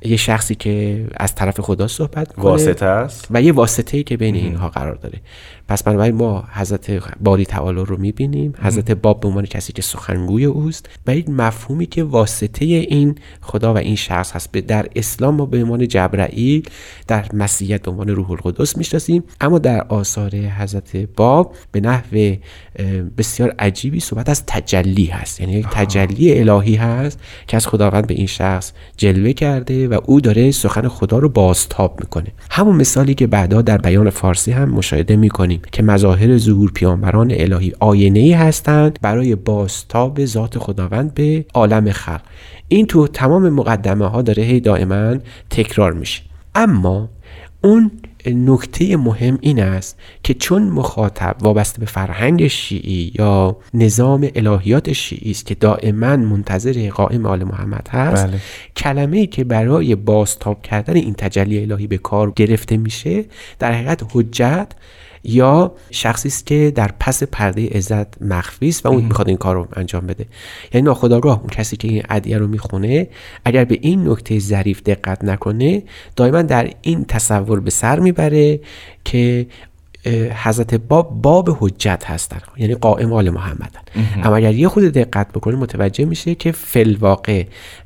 یه 0.02 0.17
شخصی 0.17 0.56
که 0.56 1.06
از 1.17 1.36
طرف 1.36 1.60
خدا 1.60 1.88
صحبت 1.88 2.28
می‌کنه 2.30 2.44
واسطه 2.44 2.86
است. 2.86 3.28
و 3.32 3.41
یه 3.41 3.52
واسطه 3.52 3.98
ای 3.98 4.04
که 4.04 4.17
بین 4.17 4.36
اینها 4.36 4.70
قرار 4.70 4.96
داره. 4.96 5.22
پس 5.71 5.84
بنابراین 5.84 6.15
ما 6.15 6.43
حضرت 6.53 6.91
باری 7.19 7.45
تعالی 7.45 7.81
رو 7.86 7.97
می‌بینیم. 7.97 8.53
حضرت 8.62 8.91
باب 8.91 9.19
به 9.19 9.27
عنوان 9.27 9.45
کسی 9.45 9.73
که 9.73 9.81
سخنگوی 9.81 10.45
اوست. 10.45 10.89
و 11.07 11.15
یک 11.15 11.29
مفهومی 11.29 11.86
که 11.86 12.03
واسطه 12.03 12.65
این 12.65 13.15
خدا 13.41 13.73
و 13.73 13.77
این 13.77 13.95
شخص 13.95 14.31
هست. 14.31 14.51
به- 14.51 14.62
در 14.62 14.86
اسلام 14.95 15.36
ما 15.36 15.45
به 15.45 15.63
عنوان 15.63 15.88
جبرائیل 15.88 16.69
در 17.07 17.25
مسیحیت 17.34 17.81
به 17.81 17.91
عنوان 17.91 18.07
روح 18.07 18.31
القدس 18.31 18.77
می‌شناسیم. 18.77 19.23
اما 19.41 19.60
در 19.60 19.81
آثار 19.81 20.36
حضرت 20.36 20.97
باب 20.97 21.55
به 21.71 21.81
نحو 21.81 22.36
بسیار 23.17 23.55
عجیبی 23.60 23.99
صحبت 23.99 24.29
از 24.29 24.43
تجلی 24.47 25.05
هست. 25.05 25.41
یعنی 25.41 25.53
یک 25.53 25.67
تجلی 25.71 26.39
الهی 26.39 26.75
هست 26.75 27.19
که 27.47 27.57
از 27.57 27.67
خداوند 27.67 28.07
به 28.07 28.13
این 28.13 28.27
شخص 28.27 28.71
جلوه 28.97 29.34
کرده 29.34 29.88
و 29.88 29.99
او 30.05 30.21
داره 30.21 30.51
سخن 30.51 30.88
خدا 30.88 31.19
رو 31.19 31.29
بازتاب 31.29 31.99
می‌کنه. 31.99 32.27
همون 32.49 32.75
مثالی 32.75 33.13
که 33.13 33.27
بعدا 33.27 33.62
در 33.62 33.77
بیان 33.77 34.10
فارسی 34.10 34.51
هم 34.51 34.69
مشاهده 34.69 35.15
می‌کنیم. 35.15 35.61
که 35.71 35.84
مظاهر 35.84 36.38
ظهور 36.38 36.71
پیامبران 36.71 37.32
الهی 37.32 37.74
آینه 37.80 38.19
ای 38.19 38.34
هستند 38.34 39.00
برای 39.02 39.36
بازتاب 39.36 40.26
ذات 40.26 40.58
خداوند 40.58 41.13
به 41.13 41.45
عالم 41.54 41.91
خلق 41.91 42.21
این 42.67 42.88
تو 42.88 43.08
تمام 43.08 43.50
مقدمه 43.50 44.08
ها 44.08 44.21
داره 44.21 44.43
هی 44.43 44.60
دائما 44.60 45.15
تکرار 45.50 45.93
میشه 45.93 46.21
اما 46.56 47.10
اون 47.63 47.91
نکته 48.26 48.97
مهم 48.97 49.38
این 49.41 49.60
است 49.60 50.00
که 50.24 50.34
چون 50.34 50.63
مخاطب 50.63 51.36
وابسته 51.41 51.80
به 51.80 51.86
فرهنگ 51.86 52.47
شیعی 52.47 53.12
یا 53.19 53.58
نظام 53.74 54.30
الهیات 54.36 54.93
شیعی 54.93 55.32
است 55.32 55.45
که 55.45 55.56
دائما 55.56 56.17
منتظر 56.17 56.89
قائم 56.89 57.26
آل 57.26 57.43
محمد 57.43 57.88
هست 57.91 58.28
بله. 58.28 58.39
کلمه 58.78 59.17
ای 59.17 59.28
که 59.28 59.43
برای 59.43 59.95
بازتاب 59.95 60.62
کردن 60.62 60.95
این 60.95 61.13
تجلی 61.13 61.62
الهی 61.62 61.88
به 61.88 61.97
کار 61.97 62.32
گرفته 62.32 62.78
میشه 62.78 63.26
در 63.60 63.71
حقیقت 63.71 64.04
حجت 64.13 64.67
یا 65.23 65.71
شخصی 65.91 66.27
است 66.27 66.45
که 66.45 66.71
در 66.75 66.91
پس 66.99 67.23
پرده 67.23 67.69
عزت 67.69 68.21
مخفی 68.21 68.69
است 68.69 68.86
و 68.86 68.89
اون 68.89 69.03
می‌خواد 69.03 69.27
این 69.27 69.38
کار 69.38 69.55
رو 69.55 69.67
انجام 69.73 70.07
بده. 70.07 70.25
یعنی 70.73 70.86
ناخودآگاه 70.86 71.39
اون 71.39 71.49
کسی 71.49 71.77
که 71.77 71.88
این 71.88 72.03
ادعیه 72.10 72.38
رو 72.38 72.47
می‌خونه 72.47 73.07
اگر 73.45 73.65
به 73.65 73.77
این 73.81 74.10
نکته 74.10 74.39
ظریف 74.39 74.84
دقت 74.84 75.23
نکنه 75.23 75.84
دائما 76.15 76.41
در 76.41 76.69
این 76.81 77.05
تصور 77.05 77.60
به 77.60 77.69
سر 77.69 77.99
می‌بره 77.99 78.60
که 79.05 79.47
حضرت 80.43 80.75
باب 80.75 81.21
باب 81.21 81.57
حجت 81.60 82.03
هستن. 82.05 82.39
یعنی 82.57 82.75
قائم 82.75 83.13
آل 83.13 83.29
محمدن. 83.29 83.81
اما 84.23 84.36
اگر 84.36 84.53
یه 84.53 84.67
خود 84.67 84.84
دقت 84.84 85.29
بکنه 85.29 85.55
متوجه 85.55 86.05
میشه 86.05 86.36
که 86.36 86.51
فلواقع 86.51 87.45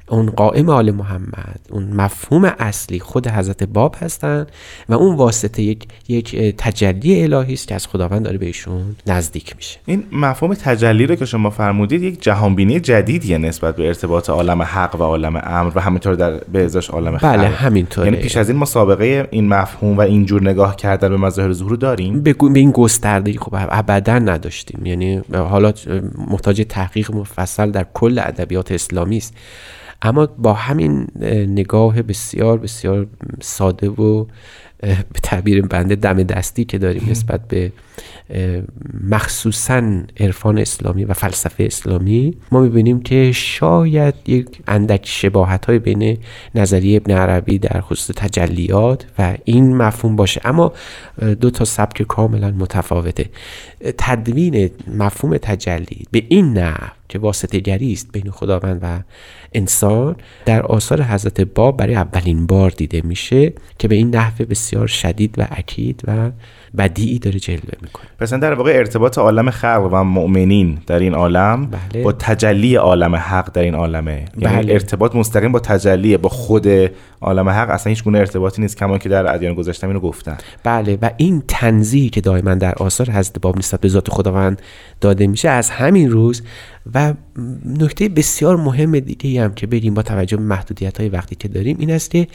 اون 0.10 0.26
قائم 0.30 0.70
آل 0.70 0.92
محمد 0.92 1.60
اون 1.70 1.84
مفهوم 1.84 2.46
اصلی 2.60 3.00
خود 3.00 3.28
حضرت 3.28 3.64
باب 3.64 3.96
هستن 4.00 4.48
و 4.90 4.94
اون 4.94 5.16
واسطه 5.16 5.64
یک 5.64 5.88
یک 6.08 6.36
تجلی 6.58 7.24
الهی 7.24 7.54
است 7.54 7.68
که 7.68 7.76
از 7.76 7.88
خداوند 7.88 8.24
داره 8.24 8.38
بهشون 8.38 8.96
نزدیک 9.08 9.56
میشه. 9.56 9.80
این 9.86 10.04
مفهوم 10.12 10.54
تجلی 10.54 11.06
رو 11.06 11.16
که 11.16 11.26
شما 11.26 11.50
فرمودید 11.50 12.04
یک 12.04 12.22
جهانبینی 12.22 12.80
جدیدیه 12.80 13.38
نسبت 13.38 13.76
به 13.76 13.88
ارتباط 13.88 14.30
عالم 14.30 14.62
حق 14.62 14.96
و 14.96 15.04
عالم 15.04 15.42
امر 15.44 15.72
و 15.76 15.82
همینطور 15.82 16.16
در 16.16 16.32
به 16.32 16.66
ازاش 16.66 16.90
عالم 16.90 17.18
خلق. 17.18 17.38
بله 17.38 17.48
همینطوره. 17.48 18.08
یعنی 18.08 18.22
پیش 18.22 18.38
از 18.38 18.50
این 18.50 18.60
مسابقه 18.60 19.28
این 19.32 19.48
مفهوم 19.48 19.98
و 19.98 20.02
اینجور 20.02 20.42
نگاه 20.42 20.76
کردن 20.76 21.10
به 21.10 21.18
مظاهر 21.18 21.54
ظهور 21.54 21.76
داریم؟ 21.76 22.22
به 22.22 22.34
به 22.34 22.60
این 22.60 22.72
گستردگی 22.72 23.38
خب 23.38 23.54
ابدا 23.54 24.20
نداشتیم. 24.20 24.86
یعنی 24.86 25.22
حالا 25.34 25.74
محتاج 26.18 26.66
تحقیق 26.70 27.12
مفصل 27.12 27.72
در 27.72 27.86
کل 27.94 28.20
ادبیات 28.20 28.72
اسلامی 28.72 29.18
است. 29.18 29.34
اما 30.02 30.26
با 30.26 30.54
همین 30.54 31.08
اه، 31.22 31.34
نگاه 31.38 32.02
بسیار 32.02 32.58
بسیار 32.58 33.08
ساده 33.42 33.90
و 33.90 34.26
به 34.80 35.20
تعبیر 35.24 35.62
بنده 35.62 35.96
دم 35.96 36.24
دستی 36.24 36.66
که 36.66 36.78
داریم 36.78 37.08
نسبت 37.10 37.48
به 37.48 37.72
مخصوصا 39.10 39.84
عرفان 40.20 40.58
اسلامی 40.58 41.06
و 41.06 41.14
فلسفه 41.14 41.64
اسلامی 41.64 42.38
ما 42.52 42.62
می‌بینیم 42.62 43.02
که 43.02 43.32
شاید 43.32 44.16
یک 44.28 44.48
اندک 44.68 45.02
شباهت 45.08 45.66
های 45.66 45.80
بین 45.80 46.18
نظریه 46.56 46.98
ابن 46.98 47.14
عربی 47.14 47.60
در 47.60 47.82
خصوص 47.82 48.16
تجلیات 48.16 49.06
و 49.20 49.38
این 49.46 49.78
مفهوم 49.78 50.16
باشه. 50.16 50.42
اما 50.44 50.74
دو 51.42 51.50
تا 51.50 51.66
سبک 51.66 52.02
کاملا 52.02 52.52
متفاوته. 52.52 53.30
تدوین 53.98 54.70
مفهوم 54.88 55.38
تجلی 55.38 56.06
به 56.12 56.24
این 56.30 56.58
نحو 56.58 56.88
که 57.10 57.20
واسطه 57.20 57.60
گری 57.60 57.94
است 57.94 58.12
بین 58.12 58.32
خداوند 58.32 58.80
و 58.84 59.00
انسان 59.54 60.16
در 60.46 60.62
آثار 60.62 61.04
حضرت 61.04 61.42
باب 61.42 61.78
برای 61.78 61.96
اولین 61.96 62.46
بار 62.46 62.70
دیده 62.70 63.02
میشه 63.02 63.54
که 63.80 63.88
به 63.88 63.96
این 63.96 64.16
نحو 64.16 64.46
بسیار 64.66 64.88
شدید 64.88 65.36
و 65.38 65.48
اکید 65.52 66.02
و 66.08 66.32
بدیعی 66.78 67.20
داره 67.20 67.40
جلوه 67.40 67.74
می‌کنه 67.82 68.06
پس 68.20 68.34
در 68.34 68.54
واقع 68.54 68.72
ارتباط 68.72 69.18
عالم 69.18 69.50
خلق 69.50 69.90
و 69.92 70.04
مؤمنین 70.04 70.78
در 70.88 71.00
این 71.00 71.14
عالم 71.14 71.66
بله. 71.66 72.04
با 72.04 72.12
تجلی 72.12 72.76
عالم 72.76 73.16
حق 73.16 73.52
در 73.54 73.62
این 73.62 73.76
عالمه 73.76 74.26
یعنی 74.38 74.56
بله. 74.56 74.74
ارتباط 74.74 75.16
مستقیم 75.16 75.52
با 75.52 75.60
تجلی 75.60 76.18
با 76.18 76.30
خود 76.30 76.68
عالم 77.22 77.50
حق 77.50 77.70
اصلا 77.70 77.90
هیچ 77.90 78.04
گونه 78.04 78.20
ارتباطی 78.20 78.62
نیست 78.62 78.78
کما 78.78 78.98
که 78.98 79.10
در 79.10 79.34
ادیان 79.34 79.54
گذشته 79.54 79.88
اینو 79.88 80.00
گفتن 80.00 80.38
بله 80.64 80.98
و 81.02 81.10
این 81.18 81.44
تنزیه 81.48 82.10
که 82.10 82.22
دائما 82.22 82.56
در 82.56 82.74
آثار 82.76 83.12
حضرت 83.12 83.40
باب 83.42 83.58
نسبت 83.58 83.82
به 83.82 83.88
ذات 83.88 84.10
خداوند 84.10 84.62
داده 85.02 85.28
میشه 85.28 85.50
از 85.50 85.70
همین 85.70 86.12
روز 86.12 86.44
و 86.94 87.14
نکته 87.66 88.10
بسیار 88.10 88.58
مهم 88.58 89.00
دیگه 89.00 89.44
هم 89.44 89.54
که 89.54 89.68
بریم 89.68 89.94
با 89.94 90.02
توجه 90.02 90.38
به 90.38 90.44
محدودیت 90.44 91.00
های 91.00 91.10
وقتی 91.10 91.36
که 91.36 91.48
داریم 91.48 91.78
این 91.80 91.92
است 91.92 92.12
که 92.12 92.28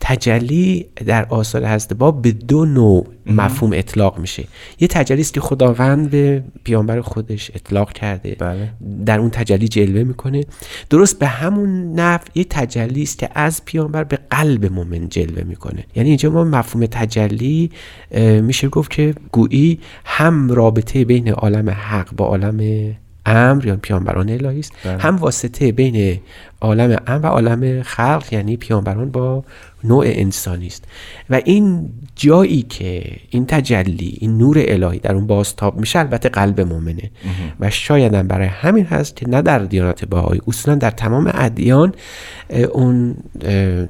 تجلی 0.00 0.86
در 1.06 1.24
آثار 1.24 1.66
حضرت 1.66 1.92
باب 1.92 2.22
به 2.22 2.32
دو 2.32 2.64
نوع 2.64 3.06
مفهوم 3.26 3.72
اطلاق 3.72 4.18
میشه. 4.18 4.44
یه 4.80 4.88
تجلی 4.88 5.20
است 5.20 5.34
که 5.34 5.40
خداوند 5.40 6.10
به 6.10 6.44
پیامبر 6.64 7.00
خودش 7.00 7.50
اطلاق 7.54 7.92
کرده. 7.92 8.36
بله. 8.38 8.72
در 9.06 9.20
اون 9.20 9.30
تجلی 9.30 9.68
جلوه 9.68 10.02
می‌کنه. 10.02 10.44
درست 10.90 11.18
به 11.18 11.26
همون 11.26 11.92
نفع 11.92 12.28
یه 12.34 12.44
تجلی 12.44 13.02
است 13.02 13.18
که 13.18 13.28
از 13.34 13.64
پیامبر 13.64 14.04
به 14.04 14.18
قلب 14.30 14.72
مؤمن 14.72 15.08
جلوه 15.08 15.42
می‌کنه. 15.44 15.84
یعنی 15.94 16.08
اینجا 16.08 16.30
ما 16.30 16.44
مفهوم 16.44 16.86
تجلی 16.86 17.70
میشه 18.42 18.68
گفت 18.68 18.90
که 18.90 19.14
گویی 19.32 19.80
هم 20.04 20.50
رابطه 20.50 21.04
بین 21.04 21.28
عالم 21.28 21.70
حق 21.70 22.14
با 22.16 22.26
عالم 22.26 22.96
امر 23.26 23.66
یا 23.66 23.76
پیامبران 23.76 24.28
الهی 24.28 24.60
است. 24.60 24.72
بله. 24.84 24.98
هم 24.98 25.16
واسطه 25.16 25.72
بین 25.72 26.20
عالم 26.60 26.96
امر 27.06 27.26
و 27.26 27.28
عالم 27.28 27.82
خلق 27.82 28.24
یعنی 28.30 28.56
پیامبران 28.56 29.10
با 29.10 29.44
نوع 29.84 30.04
انسانی 30.08 30.66
است. 30.66 30.84
و 31.30 31.40
این 31.44 31.88
جایی 32.16 32.62
که 32.62 33.16
این 33.30 33.46
تجلی 33.46 34.18
این 34.20 34.38
نور 34.38 34.56
الهی 34.58 34.98
در 34.98 35.14
اون 35.14 35.26
بازتاب 35.26 35.80
میشه 35.80 35.98
البته 35.98 36.28
قلب 36.28 36.60
مؤمنه 36.60 37.10
و 37.60 37.70
شاید 37.70 38.14
هم 38.14 38.28
برای 38.28 38.46
همین 38.46 38.84
هست 38.84 39.16
که 39.16 39.28
نه 39.28 39.42
در 39.42 39.58
دیانت 39.58 40.04
بهایی 40.04 40.40
اصولا 40.48 40.76
در 40.76 40.90
تمام 40.90 41.30
ادیان 41.34 41.94
اون 42.72 43.16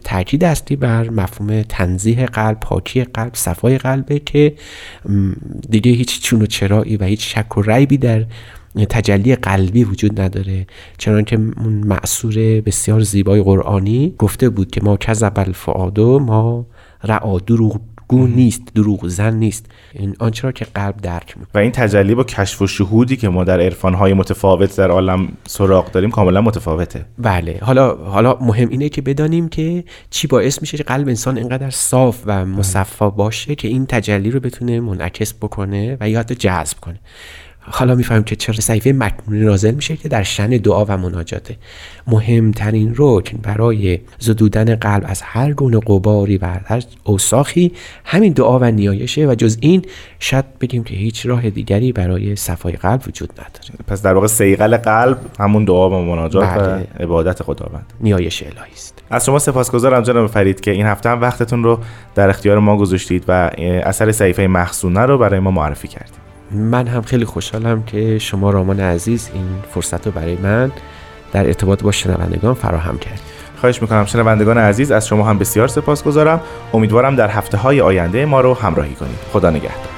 تاکید 0.04 0.44
اصلی 0.44 0.76
بر 0.76 1.10
مفهوم 1.10 1.62
تنزیه 1.62 2.26
قلب 2.26 2.60
پاکی 2.60 3.04
قلب 3.04 3.34
صفای 3.34 3.78
قلبه 3.78 4.18
که 4.18 4.54
دیگه 5.70 5.92
هیچ 5.92 6.22
چون 6.22 6.42
و 6.42 6.46
چرایی 6.46 6.96
و 6.96 7.04
هیچ 7.04 7.34
شک 7.34 7.58
و 7.58 7.62
ریبی 7.62 7.98
در 7.98 8.24
تجلی 8.84 9.36
قلبی 9.36 9.84
وجود 9.84 10.20
نداره. 10.20 10.66
چنانکه 10.98 11.36
اون 11.36 11.72
معصور 11.72 12.34
بسیار 12.60 13.00
زیبای 13.00 13.42
قرآنی 13.42 14.14
گفته 14.18 14.48
بود 14.48 14.70
که 14.70 14.80
ما 14.84 14.96
کذب 14.96 15.32
الفؤاد 15.36 16.00
ما 16.00 16.66
رعا 17.04 17.38
دروغ 17.38 17.80
گو 18.08 18.26
نیست 18.26 18.62
دروغ 18.74 19.08
زن 19.08 19.34
نیست. 19.34 19.66
این 19.92 20.16
آنچه 20.18 20.42
را 20.42 20.52
که 20.52 20.66
قلب 20.74 20.96
درک 20.96 21.38
می‌کنه 21.38 21.50
و 21.54 21.58
این 21.58 21.72
تجلی 21.72 22.14
با 22.14 22.24
کشف 22.24 22.62
و 22.62 22.66
شهودی 22.66 23.16
که 23.16 23.28
ما 23.28 23.44
در 23.44 23.60
عرفان‌های 23.60 24.12
متفاوت 24.12 24.76
در 24.76 24.90
عالم 24.90 25.28
سراغ 25.46 25.90
داریم 25.90 26.10
کاملا 26.10 26.40
متفاوته. 26.40 27.04
بله. 27.18 27.58
حالا 27.62 27.94
حالا 27.94 28.38
مهم 28.40 28.68
اینه 28.68 28.88
که 28.88 29.02
بدانیم 29.02 29.48
که 29.48 29.84
چی 30.10 30.26
باعث 30.26 30.60
میشه 30.60 30.76
که 30.76 30.84
قلب 30.84 31.08
انسان 31.08 31.38
اینقدر 31.38 31.70
صاف 31.70 32.22
و 32.26 32.46
مصفا 32.46 33.10
باشه 33.10 33.54
که 33.54 33.68
این 33.68 33.86
تجلی 33.86 34.30
رو 34.30 34.40
بتونه 34.40 34.80
منعکس 34.80 35.34
بکنه 35.34 35.96
و 36.00 36.08
یا 36.08 36.20
حتی 36.20 36.34
جذب 36.34 36.80
کنه. 36.80 37.00
حالا 37.70 37.94
می‌فهمیم 37.94 38.24
که 38.24 38.36
چرا 38.36 38.54
صحیفه 38.54 38.92
مکنونی 38.92 39.44
نازل 39.44 39.74
میشه 39.74 39.96
که 39.96 40.08
در 40.08 40.22
شن 40.22 40.48
دعا 40.48 40.84
و 40.84 40.96
مناجاته. 40.96 41.56
مهمترین 42.06 42.94
رکن 42.96 43.38
برای 43.42 44.00
زدودن 44.18 44.74
قلب 44.74 45.04
از 45.06 45.22
هر 45.22 45.52
گونه 45.52 45.80
قباری 45.86 46.38
و 46.38 46.46
هر 46.64 46.82
اوساخی 47.04 47.72
همین 48.04 48.32
دعا 48.32 48.58
و 48.58 48.64
نیایشه 48.64 49.26
و 49.26 49.34
جز 49.34 49.58
این 49.60 49.82
شاید 50.18 50.58
بگیم 50.58 50.84
که 50.84 50.94
هیچ 50.94 51.26
راه 51.26 51.50
دیگری 51.50 51.92
برای 51.92 52.36
صفای 52.36 52.72
قلب 52.72 53.02
وجود 53.06 53.32
نداره. 53.32 53.84
پس 53.86 54.02
در 54.02 54.14
واقع 54.14 54.26
سیقل 54.26 54.76
قلب 54.76 55.18
همون 55.38 55.64
دعا 55.64 55.90
و 55.90 56.04
مناجات 56.04 56.48
و 56.48 56.60
بله. 56.60 56.86
عبادت 57.00 57.42
خداوند. 57.42 57.92
نیایش 58.00 58.42
الهی 58.42 58.72
است. 58.72 59.02
از 59.10 59.24
شما 59.24 59.38
سپاسگزارم 59.38 60.02
جناب 60.02 60.26
فرید 60.26 60.60
که 60.60 60.70
این 60.70 60.86
هفته 60.86 61.08
هم 61.08 61.20
وقتتون 61.20 61.64
رو 61.64 61.78
در 62.14 62.28
اختیار 62.28 62.58
ما 62.58 62.76
گذاشتید 62.76 63.24
و 63.28 63.50
اثر 63.58 64.12
صحیفه 64.12 64.46
مخزونه 64.46 65.00
رو 65.00 65.18
برای 65.18 65.40
ما 65.40 65.50
معرفی 65.50 65.88
کردید. 65.88 66.25
من 66.50 66.86
هم 66.86 67.02
خیلی 67.02 67.24
خوشحالم 67.24 67.82
که 67.82 68.18
شما 68.18 68.50
رامان 68.50 68.80
عزیز 68.80 69.30
این 69.34 69.46
فرصت 69.74 70.06
رو 70.06 70.12
برای 70.12 70.36
من 70.36 70.72
در 71.32 71.46
ارتباط 71.46 71.82
با 71.82 71.92
شنوندگان 71.92 72.54
فراهم 72.54 72.98
کرد. 72.98 73.20
خواهش 73.56 73.82
می‌کنم 73.82 74.04
شنوندگان 74.04 74.58
عزیز 74.58 74.90
از 74.90 75.06
شما 75.06 75.24
هم 75.24 75.38
بسیار 75.38 75.68
سپاسگزارم. 75.68 76.40
امیدوارم 76.74 77.16
در 77.16 77.30
هفته 77.30 77.56
های 77.56 77.80
آینده 77.80 78.26
ما 78.26 78.40
رو 78.40 78.54
همراهی 78.54 78.94
کنید. 78.94 79.18
خدا 79.32 79.50
نگهدار. 79.50 79.95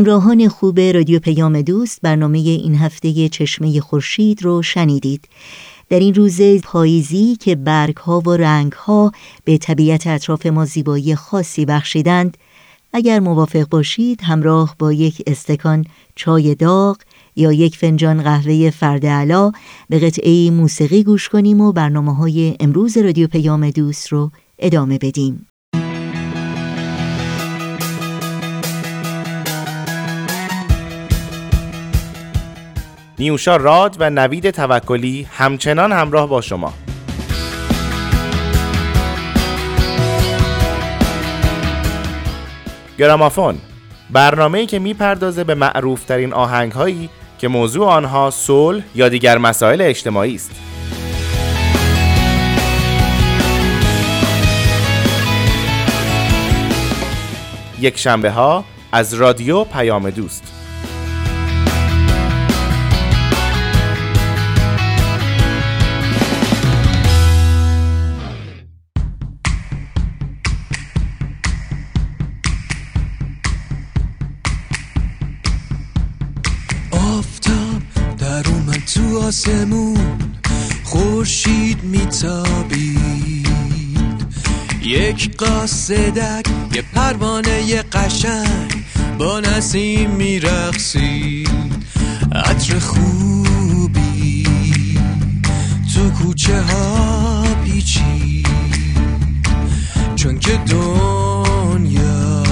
همراهان 0.00 0.48
خوب 0.48 0.80
رادیو 0.80 1.18
پیام 1.18 1.62
دوست 1.62 2.00
برنامه 2.02 2.38
این 2.38 2.74
هفته 2.74 3.28
چشمه 3.28 3.80
خورشید 3.80 4.42
رو 4.42 4.62
شنیدید. 4.62 5.28
در 5.88 5.98
این 5.98 6.14
روز 6.14 6.40
پاییزی 6.62 7.36
که 7.36 7.54
برگ 7.54 7.96
ها 7.96 8.20
و 8.20 8.30
رنگ 8.30 8.72
ها 8.72 9.12
به 9.44 9.58
طبیعت 9.58 10.06
اطراف 10.06 10.46
ما 10.46 10.64
زیبایی 10.64 11.14
خاصی 11.14 11.64
بخشیدند 11.64 12.36
اگر 12.92 13.20
موافق 13.20 13.68
باشید 13.68 14.20
همراه 14.22 14.76
با 14.78 14.92
یک 14.92 15.22
استکان 15.26 15.84
چای 16.14 16.54
داغ 16.54 16.96
یا 17.36 17.52
یک 17.52 17.76
فنجان 17.76 18.22
قهوه 18.22 18.70
فرد 18.70 19.06
علا 19.06 19.52
به 19.88 19.98
قطعه 19.98 20.50
موسیقی 20.50 21.04
گوش 21.04 21.28
کنیم 21.28 21.60
و 21.60 21.72
برنامه 21.72 22.14
های 22.14 22.56
امروز 22.60 22.98
رادیو 22.98 23.26
پیام 23.26 23.70
دوست 23.70 24.08
رو 24.08 24.30
ادامه 24.58 24.98
بدیم. 24.98 25.49
نیوشا 33.20 33.56
راد 33.56 33.96
و 33.98 34.10
نوید 34.10 34.50
توکلی 34.50 35.28
همچنان 35.32 35.92
همراه 35.92 36.28
با 36.28 36.40
شما 36.40 36.72
گرامافون 42.98 43.58
برنامه‌ای 44.10 44.66
که 44.66 44.78
می‌پردازه 44.78 45.44
به 45.44 45.54
معروفترین 45.54 46.32
آهنگ‌هایی 46.32 47.08
که 47.38 47.48
موضوع 47.48 47.86
آنها 47.86 48.30
صلح 48.30 48.82
یا 48.94 49.08
دیگر 49.08 49.38
مسائل 49.38 49.80
اجتماعی 49.80 50.34
است. 50.34 50.50
یک 57.80 57.98
شنبه 57.98 58.30
ها 58.30 58.64
از 58.92 59.14
رادیو 59.14 59.64
پیام 59.64 60.10
دوست 60.10 60.49
آسمون 79.40 80.18
خورشید 80.84 81.84
میتابید. 81.84 83.46
یک 84.82 85.36
قاصدک 85.36 86.46
یه 86.74 86.82
پروانه 86.94 87.82
قشنگ 87.82 88.84
با 89.18 89.40
نسیم 89.40 90.10
میرقصید. 90.10 91.50
عطر 92.32 92.78
خوبی 92.78 94.46
تو 95.94 96.10
کوچه 96.10 96.62
ها 96.62 97.44
پیچید. 97.64 98.46
چون 100.16 100.38
که 100.38 100.56
دنیا 100.56 102.42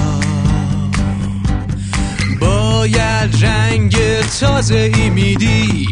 باید 2.39 3.45
رنگ 3.45 3.95
تازه 4.39 4.91
ای 4.95 5.09
میدی 5.09 5.87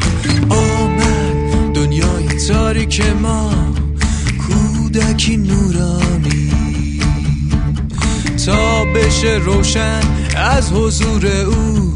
آمد 0.58 1.74
دنیای 1.74 2.28
تاریک 2.48 3.02
ما 3.22 3.52
کودکی 4.48 5.38
نورانی. 5.38 6.52
تا 8.46 8.86
بشه 8.86 9.40
روشن 9.46 10.02
از 10.36 10.72
حضور 10.72 11.28
او 11.28 11.94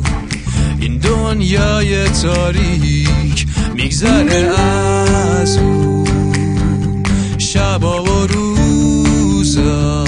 این 0.80 0.97
دنیای 0.97 2.10
تاریک 2.10 3.45
میگذره 3.76 4.60
از 5.41 5.58
او. 5.58 6.04
شبا 7.38 8.04
و 8.04 8.28
روزا 8.28 10.06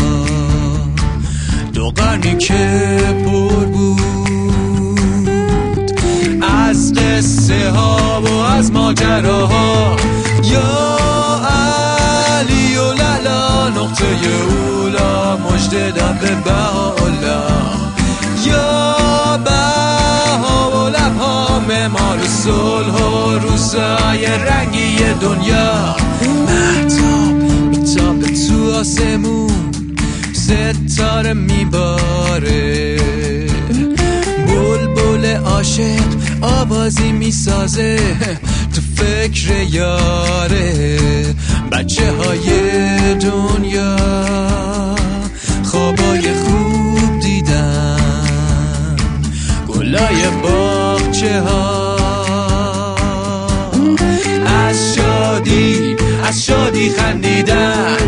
دو 1.73 1.89
قرنی 1.89 2.37
که 2.37 2.99
پر 3.25 3.65
بود. 3.65 4.03
از 6.41 6.93
قصه 6.93 7.69
ها 7.69 8.21
از 8.53 8.71
ماجراها. 8.71 9.95
یا 10.43 10.97
علی 12.29 12.77
و 12.77 12.93
للا 12.93 13.69
نقطه 13.69 14.05
اولا 14.05 15.37
مجده 15.37 15.91
دم 15.91 16.17
به 16.21 16.35
بهاءالله. 16.35 17.51
یا 18.45 19.37
بها 19.45 20.71
و 20.71 20.89
لبها 20.89 21.59
معمار 21.67 22.19
صلح 22.27 23.03
و 23.03 23.39
روزای 23.39 24.25
رنگی 24.25 24.97
دنیا. 25.21 25.95
محتاب 26.47 27.33
میتابه 27.69 28.27
تو 28.47 28.79
آسمون 28.79 29.71
ستاره 30.33 31.33
میباره. 31.33 32.92
عاشق 35.63 36.03
آوازی 36.41 37.11
می‌سازه 37.11 37.99
تو 38.75 38.81
فکر 38.95 39.51
یاره 39.69 41.35
بچه 41.71 42.11
های 42.11 42.45
دنیا 43.15 43.95
خوابای 45.63 46.33
خوب 46.33 47.19
دیدن 47.19 48.95
گلای 49.67 50.27
باغچه 50.43 51.41
ها 51.41 51.97
از 54.45 54.95
شادی 54.95 55.95
از 56.23 56.45
شادی 56.45 56.89
خندیدن. 56.89 58.02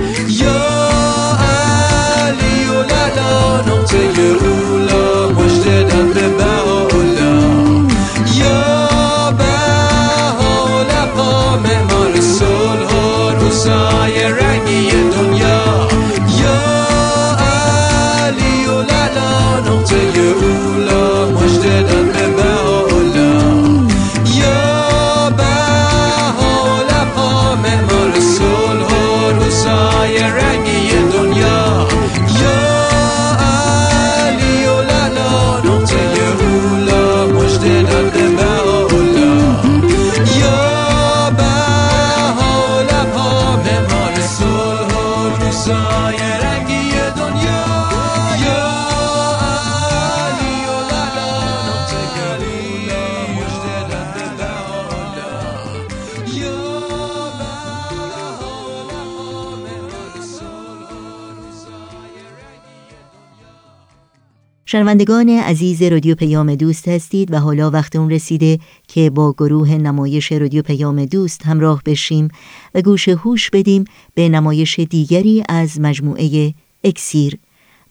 شنوندگان 64.86 65.30
عزیز 65.30 65.82
رادیو 65.82 66.16
پیام 66.16 66.56
دوست 66.56 66.88
هستید 66.88 67.34
و 67.34 67.38
حالا 67.38 67.72
وقت 67.72 67.96
اون 67.96 68.10
رسیده 68.10 68.60
که 68.88 69.10
با 69.10 69.34
گروه 69.34 69.72
نمایش 69.72 70.32
رادیو 70.32 70.62
پیام 70.62 71.06
دوست 71.06 71.46
همراه 71.46 71.82
بشیم 71.86 72.28
و 72.76 72.82
گوش 72.82 73.10
هوش 73.10 73.50
بدیم 73.50 73.86
به 74.14 74.30
نمایش 74.30 74.80
دیگری 74.80 75.44
از 75.50 75.80
مجموعه 75.80 76.54
اکسیر. 76.84 77.38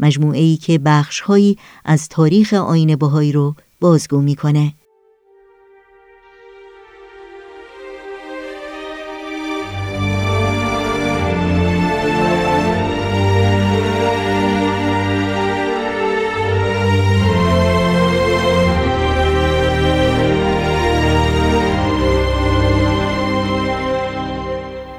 مجموعه 0.00 0.40
ای 0.40 0.56
که 0.56 0.78
بخشهایی 0.78 1.58
از 1.84 2.08
تاریخ 2.08 2.52
آین 2.52 2.96
بهایی 2.96 3.32
رو 3.32 3.54
بازگو 3.80 4.20
می‌کنه. 4.20 4.72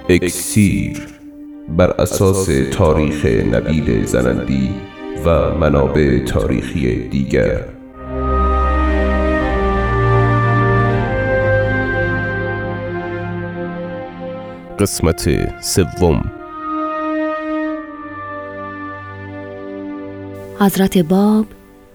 اکسیر 0.09 1.07
بر 1.69 1.91
اساس 1.91 2.49
تاریخ 2.71 3.25
نبیل 3.25 4.05
زنندی 4.05 4.69
و 5.25 5.55
منابع 5.55 6.19
تاریخی 6.19 7.07
دیگر. 7.09 7.65
قسمت 14.79 15.29
سوم. 15.61 16.31
حضرت 20.59 20.97
باب 20.97 21.45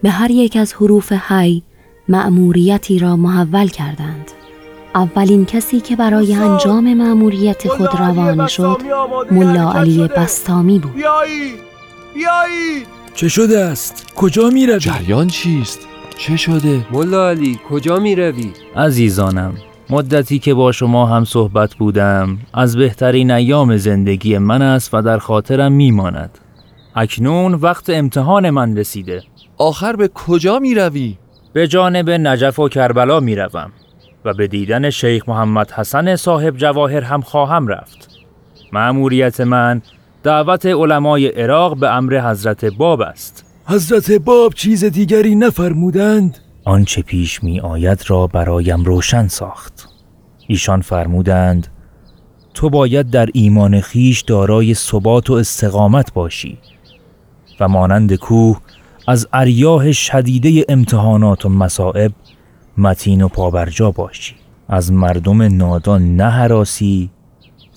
به 0.03 0.09
هر 0.09 0.31
یک 0.31 0.57
از 0.57 0.73
حروف 0.73 1.11
حی 1.11 1.63
مأموریتی 2.09 2.99
را 2.99 3.15
محول 3.15 3.67
کردند. 3.67 4.40
اولین 4.95 5.45
کسی 5.45 5.79
که 5.79 5.95
برای 5.95 6.35
انجام 6.35 6.93
مأموریت 6.93 7.67
خود 7.67 7.89
روانه 7.99 8.47
شد 8.47 8.77
ملا 9.31 9.71
علی 9.71 10.07
بستامی 10.07 10.79
بود 10.79 11.03
چه 13.13 13.27
شده 13.27 13.59
است؟ 13.59 14.13
کجا 14.15 14.49
می 14.49 14.65
روی؟ 14.65 14.79
جریان 14.79 15.27
چیست؟ 15.27 15.79
چه 16.17 16.37
شده؟ 16.37 16.85
ملا 16.91 17.29
علی 17.29 17.59
کجا 17.69 17.99
می 17.99 18.15
روی؟ 18.15 18.51
عزیزانم 18.75 19.53
مدتی 19.89 20.39
که 20.39 20.53
با 20.53 20.71
شما 20.71 21.05
هم 21.05 21.25
صحبت 21.25 21.75
بودم 21.75 22.37
از 22.53 22.77
بهترین 22.77 23.31
ایام 23.31 23.77
زندگی 23.77 24.37
من 24.37 24.61
است 24.61 24.93
و 24.93 25.01
در 25.01 25.17
خاطرم 25.17 25.71
میماند 25.71 26.37
اکنون 26.95 27.53
وقت 27.53 27.89
امتحان 27.89 28.49
من 28.49 28.77
رسیده 28.77 29.23
آخر 29.57 29.95
به 29.95 30.07
کجا 30.07 30.59
می 30.59 30.75
روی؟ 30.75 31.17
به 31.53 31.67
جانب 31.67 32.09
نجف 32.09 32.59
و 32.59 32.69
کربلا 32.69 33.19
می 33.19 33.35
روم 33.35 33.71
و 34.25 34.33
به 34.33 34.47
دیدن 34.47 34.89
شیخ 34.89 35.29
محمد 35.29 35.71
حسن 35.71 36.15
صاحب 36.15 36.57
جواهر 36.57 37.01
هم 37.01 37.21
خواهم 37.21 37.67
رفت. 37.67 38.09
مأموریت 38.73 39.41
من 39.41 39.81
دعوت 40.23 40.65
علمای 40.65 41.27
عراق 41.27 41.79
به 41.79 41.89
امر 41.89 42.31
حضرت 42.31 42.65
باب 42.65 43.01
است. 43.01 43.45
حضرت 43.65 44.11
باب 44.11 44.53
چیز 44.53 44.85
دیگری 44.85 45.35
نفرمودند؟ 45.35 46.37
آنچه 46.65 47.01
پیش 47.01 47.43
می 47.43 47.59
آید 47.59 48.03
را 48.07 48.27
برایم 48.27 48.83
روشن 48.83 49.27
ساخت. 49.27 49.87
ایشان 50.47 50.81
فرمودند 50.81 51.67
تو 52.53 52.69
باید 52.69 53.09
در 53.09 53.29
ایمان 53.33 53.81
خیش 53.81 54.21
دارای 54.21 54.73
ثبات 54.73 55.29
و 55.29 55.33
استقامت 55.33 56.13
باشی 56.13 56.57
و 57.59 57.67
مانند 57.67 58.15
کوه 58.15 58.59
از 59.07 59.27
اریاه 59.33 59.91
شدیده 59.91 60.65
امتحانات 60.69 61.45
و 61.45 61.49
مصائب 61.49 62.11
متین 62.81 63.21
و 63.21 63.27
پابرجا 63.27 63.91
باشی. 63.91 64.35
از 64.67 64.91
مردم 64.91 65.41
نادان 65.41 66.15
نه 66.15 66.29
حراسی 66.29 67.09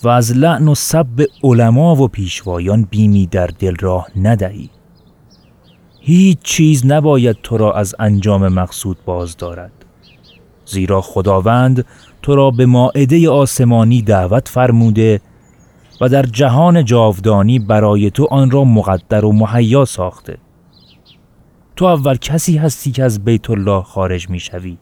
و 0.03 0.09
از 0.09 0.37
لعن 0.37 0.69
و 0.69 0.75
سب 0.75 1.25
علما 1.43 1.97
و 1.97 2.09
پیشوایان 2.09 2.89
بیمی 2.91 3.27
در 3.27 3.47
دل 3.47 3.77
راه 3.81 4.09
ندهی. 4.17 4.71
هیچ 6.01 6.39
چیز 6.43 6.87
نباید 6.87 7.37
تو 7.43 7.57
را 7.57 7.73
از 7.73 7.95
انجام 7.99 8.49
مقصود 8.49 8.97
باز 9.05 9.37
دارد. 9.37 9.73
زیرا 10.67 11.01
خداوند 11.01 11.85
تو 12.23 12.35
را 12.35 12.51
به 12.51 12.67
ماعده 12.67 13.31
آسمانی 13.31 14.03
دعوت 14.03 14.49
فرموده 14.49 15.21
و 16.01 16.09
در 16.09 16.23
جهان 16.23 16.85
جاودانی 16.85 17.59
برای 17.59 18.11
تو 18.11 18.27
آن 18.31 18.51
را 18.51 18.65
مقدر 18.65 19.25
و 19.25 19.33
مهیا 19.33 19.85
ساخته. 19.85 20.39
تو 21.77 21.85
اول 21.85 22.17
کسی 22.17 22.57
هستی 22.57 22.93
که 22.93 23.05
از 23.05 23.25
بیت 23.25 23.51
الله 23.51 23.83
خارج 23.83 24.31
می 24.31 24.41
شوی 24.41 24.77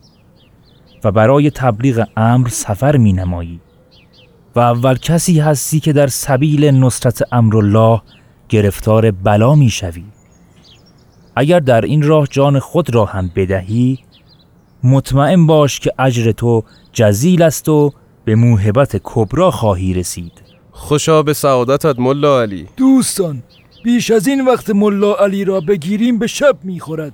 و 1.05 1.13
برای 1.13 1.51
تبلیغ 1.51 2.07
امر 2.17 2.49
سفر 2.49 2.97
می 2.97 3.13
نمایی 3.13 3.61
و 4.57 4.61
اول 4.61 4.95
کسی 4.95 5.41
هستی 5.41 5.81
که 5.81 5.93
در 5.93 6.07
سبیل 6.07 6.65
نصرت 6.65 7.23
امر 7.33 7.57
الله 7.57 8.03
گرفتار 8.49 9.11
بلا 9.11 9.55
می 9.55 9.71
شوی 9.71 10.05
اگر 11.37 11.61
در 11.61 11.81
این 11.81 12.03
راه 12.03 12.27
جان 12.27 12.59
خود 12.59 12.95
را 12.95 13.05
هم 13.05 13.31
بدهی 13.37 13.99
مطمئن 14.85 15.47
باش 15.47 15.81
که 15.81 15.93
اجر 15.99 16.33
تو 16.33 16.65
جزیل 16.93 17.43
است 17.43 17.69
و 17.69 17.93
به 18.25 18.35
موهبت 18.35 19.01
کبرا 19.05 19.51
خواهی 19.51 19.95
رسید. 19.95 20.33
خوشا 20.71 21.23
به 21.23 21.35
سعادتت 21.35 21.99
ملا 21.99 22.43
علی. 22.43 22.69
دوستان 22.77 23.43
بیش 23.85 24.11
از 24.11 24.27
این 24.27 24.45
وقت 24.45 24.71
ملا 24.71 25.15
علی 25.15 25.45
را 25.45 25.61
بگیریم 25.61 26.19
به 26.19 26.27
شب 26.27 26.57
می‌خورد. 26.63 27.13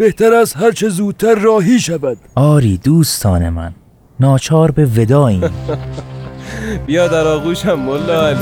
بهتر 0.00 0.34
از 0.34 0.54
هرچه 0.54 0.88
زودتر 0.88 1.34
راهی 1.34 1.80
شود. 1.80 2.18
آری 2.34 2.80
دوستان 2.84 3.48
من 3.48 3.72
ناچار 4.20 4.70
به 4.70 4.84
وداییم 4.84 5.40
بیا 6.86 7.08
در 7.08 7.26
آغوشم 7.26 7.74
ملا 7.74 8.28
علی. 8.28 8.38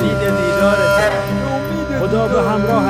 خدا 2.01 2.29
به 2.29 2.51
همراه 2.51 2.83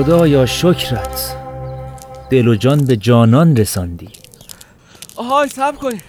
خدایا 0.00 0.46
شکرت. 0.46 1.36
دل 2.30 2.48
و 2.48 2.54
جان 2.54 2.84
به 2.84 2.96
جانان 2.96 3.56
رساندی. 3.56 4.08
آهای 5.16 5.48
سب 5.48 5.76
کنید 5.76 6.02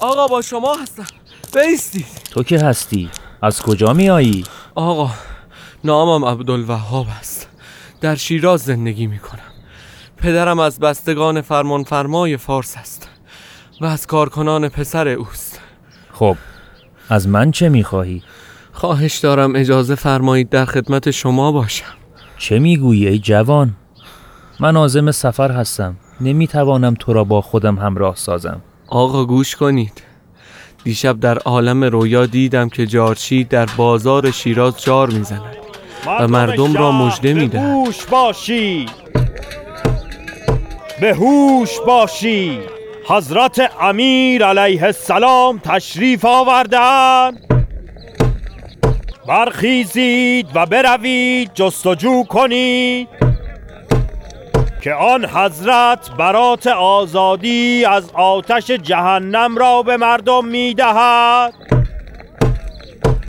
آقا 0.00 0.26
با 0.26 0.42
شما 0.42 0.76
هستم. 0.82 1.06
بیستید 1.54 2.06
تو 2.30 2.42
که 2.42 2.58
هستی؟ 2.58 3.10
از 3.42 3.62
کجا 3.62 3.92
می 3.92 4.10
آیی؟ 4.10 4.44
آقا 4.74 5.10
نامم 5.84 6.24
عبدالوهاب 6.24 7.06
است. 7.20 7.48
در 8.00 8.14
شیراز 8.14 8.60
زندگی 8.60 9.06
می 9.06 9.18
کنم 9.18 9.52
پدرم 10.16 10.58
از 10.58 10.78
بستگان 10.78 11.40
فرمان 11.40 11.84
فرمای 11.84 12.36
فارس 12.36 12.76
است 12.76 13.08
و 13.80 13.86
از 13.86 14.06
کارکنان 14.06 14.68
پسر 14.68 15.08
اوست. 15.08 15.60
خب 16.12 16.36
از 17.08 17.28
من 17.28 17.50
چه 17.50 17.68
می 17.68 17.84
خواهی؟ 17.84 18.22
خواهش 18.72 19.18
دارم 19.18 19.56
اجازه 19.56 19.94
فرمایید 19.94 20.48
در 20.48 20.64
خدمت 20.64 21.10
شما 21.10 21.52
باشم. 21.52 22.01
چه 22.42 22.58
می‌گویی 22.58 23.08
ای 23.08 23.18
جوان؟ 23.18 23.74
من 24.60 24.76
آزم 24.76 25.10
سفر 25.10 25.52
هستم. 25.52 25.96
نمی‌توانم 26.20 26.94
تو 26.94 27.12
را 27.12 27.24
با 27.24 27.40
خودم 27.40 27.76
همراه 27.78 28.16
سازم. 28.16 28.60
آقا 28.88 29.24
گوش 29.24 29.56
کنید. 29.56 30.02
دیشب 30.84 31.20
در 31.20 31.38
عالم 31.38 31.84
رویا 31.84 32.26
دیدم 32.26 32.68
که 32.68 32.86
جارچی 32.86 33.44
در 33.44 33.66
بازار 33.76 34.30
شیراز 34.30 34.82
جار 34.82 35.10
می‌زند 35.10 35.42
و 36.20 36.28
مردم 36.28 36.74
را 36.74 36.92
مژده 36.92 37.34
می‌دهد 37.34 37.62
هوش 37.62 38.04
باشی. 38.04 38.86
به 41.00 41.14
هوش 41.14 41.70
باشی. 41.86 42.58
حضرت 43.08 43.70
امیر 43.80 44.44
علیه 44.44 44.84
السلام 44.84 45.58
تشریف 45.58 46.24
آوردن. 46.24 47.32
برخیزید 49.26 50.48
و 50.54 50.66
بروید 50.66 51.50
جستجو 51.54 52.24
کنید 52.24 53.08
که 54.82 54.94
آن 54.94 55.24
حضرت 55.24 56.10
برات 56.18 56.66
آزادی 56.66 57.84
از 57.84 58.10
آتش 58.14 58.70
جهنم 58.70 59.58
را 59.58 59.82
به 59.82 59.96
مردم 59.96 60.46
می‌دهد. 60.46 61.54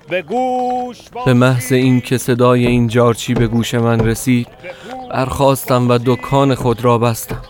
به 0.10 0.21
گوش 0.21 0.97
به 1.25 1.34
محض 1.34 1.71
این 1.71 2.01
که 2.01 2.17
صدای 2.17 2.67
این 2.67 2.88
جارچی 2.88 3.34
به 3.34 3.47
گوش 3.47 3.73
من 3.73 3.99
رسید 3.99 4.47
برخواستم 5.12 5.89
و 5.89 5.99
دکان 6.06 6.56
خود 6.56 6.84
را 6.84 6.97
بستم 6.97 7.41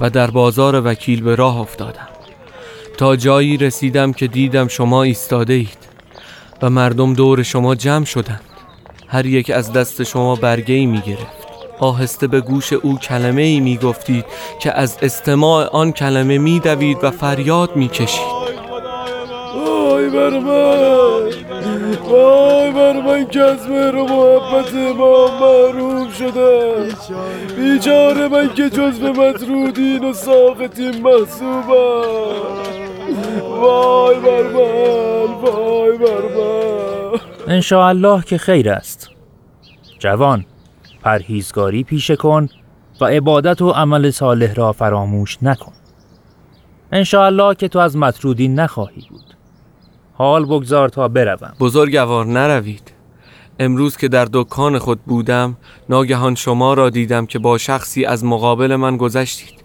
و 0.00 0.10
در 0.10 0.30
بازار 0.30 0.86
وکیل 0.86 1.22
به 1.22 1.34
راه 1.34 1.60
افتادم. 1.60 2.08
تا 2.98 3.16
جایی 3.16 3.56
رسیدم 3.56 4.12
که 4.12 4.26
دیدم 4.26 4.68
شما 4.68 5.02
ایستاده 5.02 5.52
اید 5.52 5.91
و 6.62 6.70
مردم 6.70 7.14
دور 7.14 7.42
شما 7.42 7.74
جمع 7.74 8.04
شدند. 8.04 8.40
هر 9.08 9.26
یک 9.26 9.50
از 9.50 9.72
دست 9.72 10.02
شما 10.02 10.36
برگه 10.36 10.74
ای 10.74 10.86
می 10.86 11.00
گرفت 11.00 11.42
آهسته 11.78 12.26
به 12.26 12.40
گوش 12.40 12.72
او 12.72 12.98
کلمه 12.98 13.42
ای 13.42 13.60
می 13.60 13.76
گفتید 13.76 14.24
که 14.60 14.72
از 14.78 14.98
استماع 15.02 15.66
آن 15.66 15.92
کلمه 15.92 16.38
می 16.38 16.60
دوید 16.60 16.98
و 17.02 17.10
فریاد 17.10 17.76
می 17.76 17.88
کشید 17.88 18.42
وای 19.56 20.10
بر 20.10 20.30
من! 20.30 21.22
وای 22.08 22.70
بر 22.70 22.92
من 22.92 23.26
که 23.26 23.40
از 23.40 23.68
مهر 23.68 23.96
و 23.96 24.04
محبت 24.04 24.74
ما 24.74 25.26
محروم 25.40 26.10
شدم 26.10 26.88
بیچاره 27.56 28.28
من 28.28 28.54
که 28.54 28.70
جز 28.70 28.98
به 28.98 29.10
مطرودین 29.10 30.04
و 30.04 30.12
ساقتین 30.12 31.02
محسوبم. 31.02 32.91
وای 33.40 34.20
بر 34.20 34.42
من 34.42 35.34
وای 35.34 35.98
بر 35.98 36.22
من. 36.36 37.20
انشاءالله 37.48 38.22
که 38.22 38.38
خیر 38.38 38.70
است. 38.70 39.08
جوان 39.98 40.44
پرهیزگاری 41.02 41.84
پیشه 41.84 42.16
کن 42.16 42.48
و 43.00 43.04
عبادت 43.04 43.62
و 43.62 43.70
عمل 43.70 44.10
صالح 44.10 44.54
را 44.54 44.72
فراموش 44.72 45.38
نکن. 45.42 45.72
انشاءالله 46.92 47.54
که 47.54 47.68
تو 47.68 47.78
از 47.78 47.96
مطرودین 47.96 48.54
نخواهی 48.54 49.06
بود. 49.10 49.36
حال 50.14 50.44
بگذار 50.44 50.88
تا 50.88 51.08
بروم. 51.08 51.52
بزرگوار 51.60 52.26
نروید. 52.26 52.92
امروز 53.58 53.96
که 53.96 54.08
در 54.08 54.28
دکان 54.32 54.78
خود 54.78 55.00
بودم 55.00 55.56
ناگهان 55.88 56.34
شما 56.34 56.74
را 56.74 56.90
دیدم 56.90 57.26
که 57.26 57.38
با 57.38 57.58
شخصی 57.58 58.04
از 58.04 58.24
مقابل 58.24 58.76
من 58.76 58.96
گذشتید. 58.96 59.64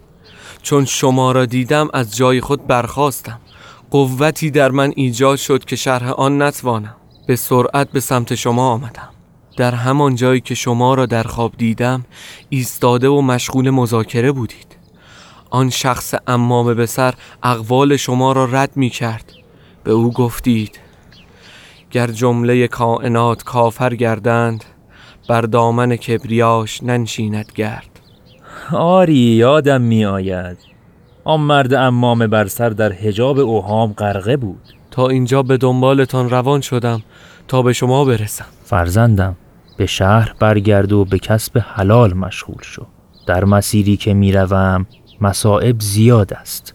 چون 0.62 0.84
شما 0.84 1.32
را 1.32 1.46
دیدم 1.46 1.88
از 1.92 2.16
جای 2.16 2.40
خود 2.40 2.66
برخواستم 2.66 3.40
قوتی 3.90 4.50
در 4.50 4.70
من 4.70 4.92
ایجاد 4.96 5.36
شد 5.38 5.64
که 5.64 5.76
شرح 5.76 6.10
آن 6.10 6.42
نتوانم. 6.42 6.94
به 7.26 7.36
سرعت 7.36 7.90
به 7.90 8.00
سمت 8.00 8.34
شما 8.34 8.68
آمدم. 8.68 9.08
در 9.56 9.74
همان 9.74 10.14
جایی 10.14 10.40
که 10.40 10.54
شما 10.54 10.94
را 10.94 11.06
در 11.06 11.22
خواب 11.22 11.52
دیدم 11.58 12.04
ایستاده 12.48 13.08
و 13.08 13.20
مشغول 13.20 13.70
مذاکره 13.70 14.32
بودید. 14.32 14.76
آن 15.50 15.70
شخص 15.70 16.14
امامه 16.26 16.74
به 16.74 16.86
سر 16.86 17.14
اقوال 17.42 17.96
شما 17.96 18.32
را 18.32 18.44
رد 18.44 18.70
می 18.76 18.90
کرد. 18.90 19.32
به 19.84 19.92
او 19.92 20.12
گفتید 20.12 20.78
گر 21.90 22.06
جمله 22.06 22.68
کائنات 22.68 23.42
کافر 23.42 23.94
گردند 23.94 24.64
بر 25.28 25.40
دامن 25.40 25.96
کبریاش 25.96 26.82
ننشیند 26.82 27.52
گرد. 27.54 28.00
آری 28.72 29.14
یادم 29.14 29.80
می 29.80 30.04
آید. 30.04 30.67
آن 31.28 31.40
مرد 31.40 31.74
امام 31.74 32.26
بر 32.26 32.46
سر 32.46 32.70
در 32.70 32.92
حجاب 32.92 33.38
اوهام 33.38 33.92
غرقه 33.92 34.36
بود. 34.36 34.74
تا 34.90 35.08
اینجا 35.08 35.42
به 35.42 35.56
دنبالتان 35.56 36.30
روان 36.30 36.60
شدم 36.60 37.02
تا 37.48 37.62
به 37.62 37.72
شما 37.72 38.04
برسم. 38.04 38.44
فرزندم 38.64 39.36
به 39.76 39.86
شهر 39.86 40.34
برگرد 40.40 40.92
و 40.92 41.04
به 41.04 41.18
کسب 41.18 41.64
حلال 41.74 42.14
مشغول 42.14 42.62
شو. 42.62 42.86
در 43.26 43.44
مسیری 43.44 43.96
که 43.96 44.14
می‌روم 44.14 44.86
مصائب 45.20 45.80
زیاد 45.80 46.32
است 46.32 46.74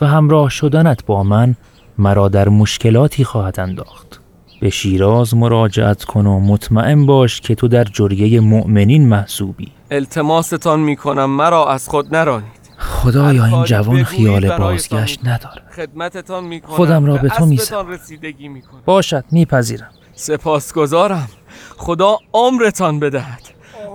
و 0.00 0.06
همراه 0.06 0.50
شدنت 0.50 1.06
با 1.06 1.22
من 1.22 1.54
مرا 1.98 2.28
در 2.28 2.48
مشکلاتی 2.48 3.24
خواهد 3.24 3.60
انداخت. 3.60 4.20
به 4.60 4.70
شیراز 4.70 5.34
مراجعت 5.34 6.04
کن 6.04 6.26
و 6.26 6.40
مطمئن 6.40 7.06
باش 7.06 7.40
که 7.40 7.54
تو 7.54 7.68
در 7.68 7.84
جریه 7.84 8.40
مؤمنین 8.40 9.08
محسوبی. 9.08 9.68
التماستان 9.90 10.80
می 10.80 10.96
کنم 10.96 11.30
مرا 11.30 11.70
از 11.70 11.88
خود 11.88 12.16
نرانید. 12.16 12.57
خدایا 12.78 13.44
این 13.44 13.64
جوان 13.64 14.04
خیال 14.04 14.56
بازگشت 14.58 15.20
نداره. 15.24 15.62
خدمتتان 15.76 16.44
می 16.44 16.60
کنم 16.60 16.76
خودم 16.76 17.04
را 17.04 17.16
به 17.16 17.28
تو 17.28 17.46
میسپارم. 17.46 17.88
رسیدگی 17.88 18.48
می 18.48 18.62
کنم 18.62 18.80
باشد 18.84 19.24
میپذیرم. 19.30 19.90
سپاسگزارم. 20.14 21.28
خدا 21.76 22.18
عمرتان 22.32 23.00
بدهد. 23.00 23.40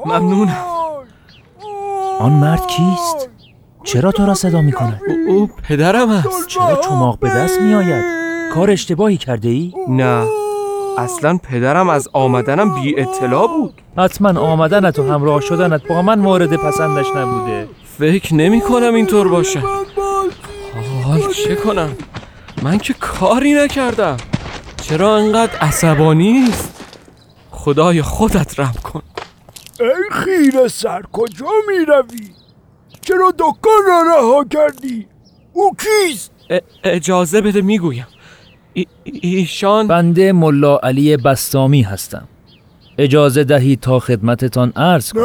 ممنونم. 0.05 0.65
آن 2.19 2.31
مرد 2.31 2.67
کیست؟ 2.67 3.29
چرا 3.83 4.11
تو 4.11 4.25
را 4.25 4.33
صدا 4.33 4.61
می‌کند؟ 4.61 5.01
او, 5.27 5.33
او 5.33 5.49
پدرم 5.63 6.09
است. 6.09 6.47
چرا 6.47 6.81
چماق 6.83 7.19
به 7.19 7.29
دست 7.29 7.61
میآید؟ 7.61 8.03
کار 8.53 8.71
اشتباهی 8.71 9.17
کرده 9.17 9.49
ای؟ 9.49 9.73
نه. 9.89 10.25
اصلا 10.97 11.37
پدرم 11.37 11.89
از 11.89 12.09
آمدنم 12.13 12.75
بی 12.75 12.99
اطلاع 12.99 13.47
بود. 13.47 13.81
حتما 13.97 14.39
آمدنت 14.39 14.99
و 14.99 15.11
همراه 15.11 15.41
شدنت 15.41 15.87
با 15.87 16.01
من 16.01 16.19
مورد 16.19 16.55
پسندش 16.55 17.07
نبوده. 17.15 17.67
فکر 17.99 18.33
نمی 18.33 18.61
کنم 18.61 18.93
اینطور 18.95 19.27
باشه. 19.27 19.59
حال 21.03 21.21
چه 21.45 21.55
کنم؟ 21.55 21.91
من 22.63 22.77
که 22.77 22.93
کاری 22.93 23.53
نکردم. 23.53 24.17
چرا 24.81 25.17
انقدر 25.17 25.57
عصبانی 25.57 26.45
است 26.49 26.73
خدای 27.51 28.01
خودت 28.01 28.59
رم 28.59 28.73
کن. 28.83 29.01
ای 29.79 29.87
خیره 30.11 30.67
سر 30.67 31.01
کجا 31.11 31.45
می 31.67 31.85
روی؟ 31.85 32.29
چرا 33.01 33.33
دکان 33.39 33.81
را 33.87 34.01
رها 34.01 34.45
کردی؟ 34.49 35.07
او 35.53 35.71
کیست؟ 35.75 36.31
اجازه 36.83 37.41
بده 37.41 37.61
می‌گویم. 37.61 38.07
ای- 38.73 38.87
ایشان 39.03 39.87
بنده 39.87 40.31
ملا 40.31 40.77
علی 40.77 41.17
بستامی 41.17 41.81
هستم. 41.81 42.27
اجازه 42.97 43.43
دهید 43.43 43.79
تا 43.79 43.99
خدمتتان 43.99 44.73
عرض 44.75 45.13
کنم. 45.13 45.23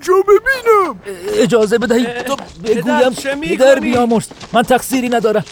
اینجا 0.00 0.14
ببینم. 0.22 1.00
اجازه 1.34 1.78
بدهید. 1.78 2.22
تا 2.22 2.36
بگویم 2.64 3.08
می‌کنی؟ 3.08 3.56
پدر 3.56 3.80
بیامرز. 3.80 4.26
من 4.52 4.62
تقصیری 4.62 5.08
ندارم. 5.08 5.44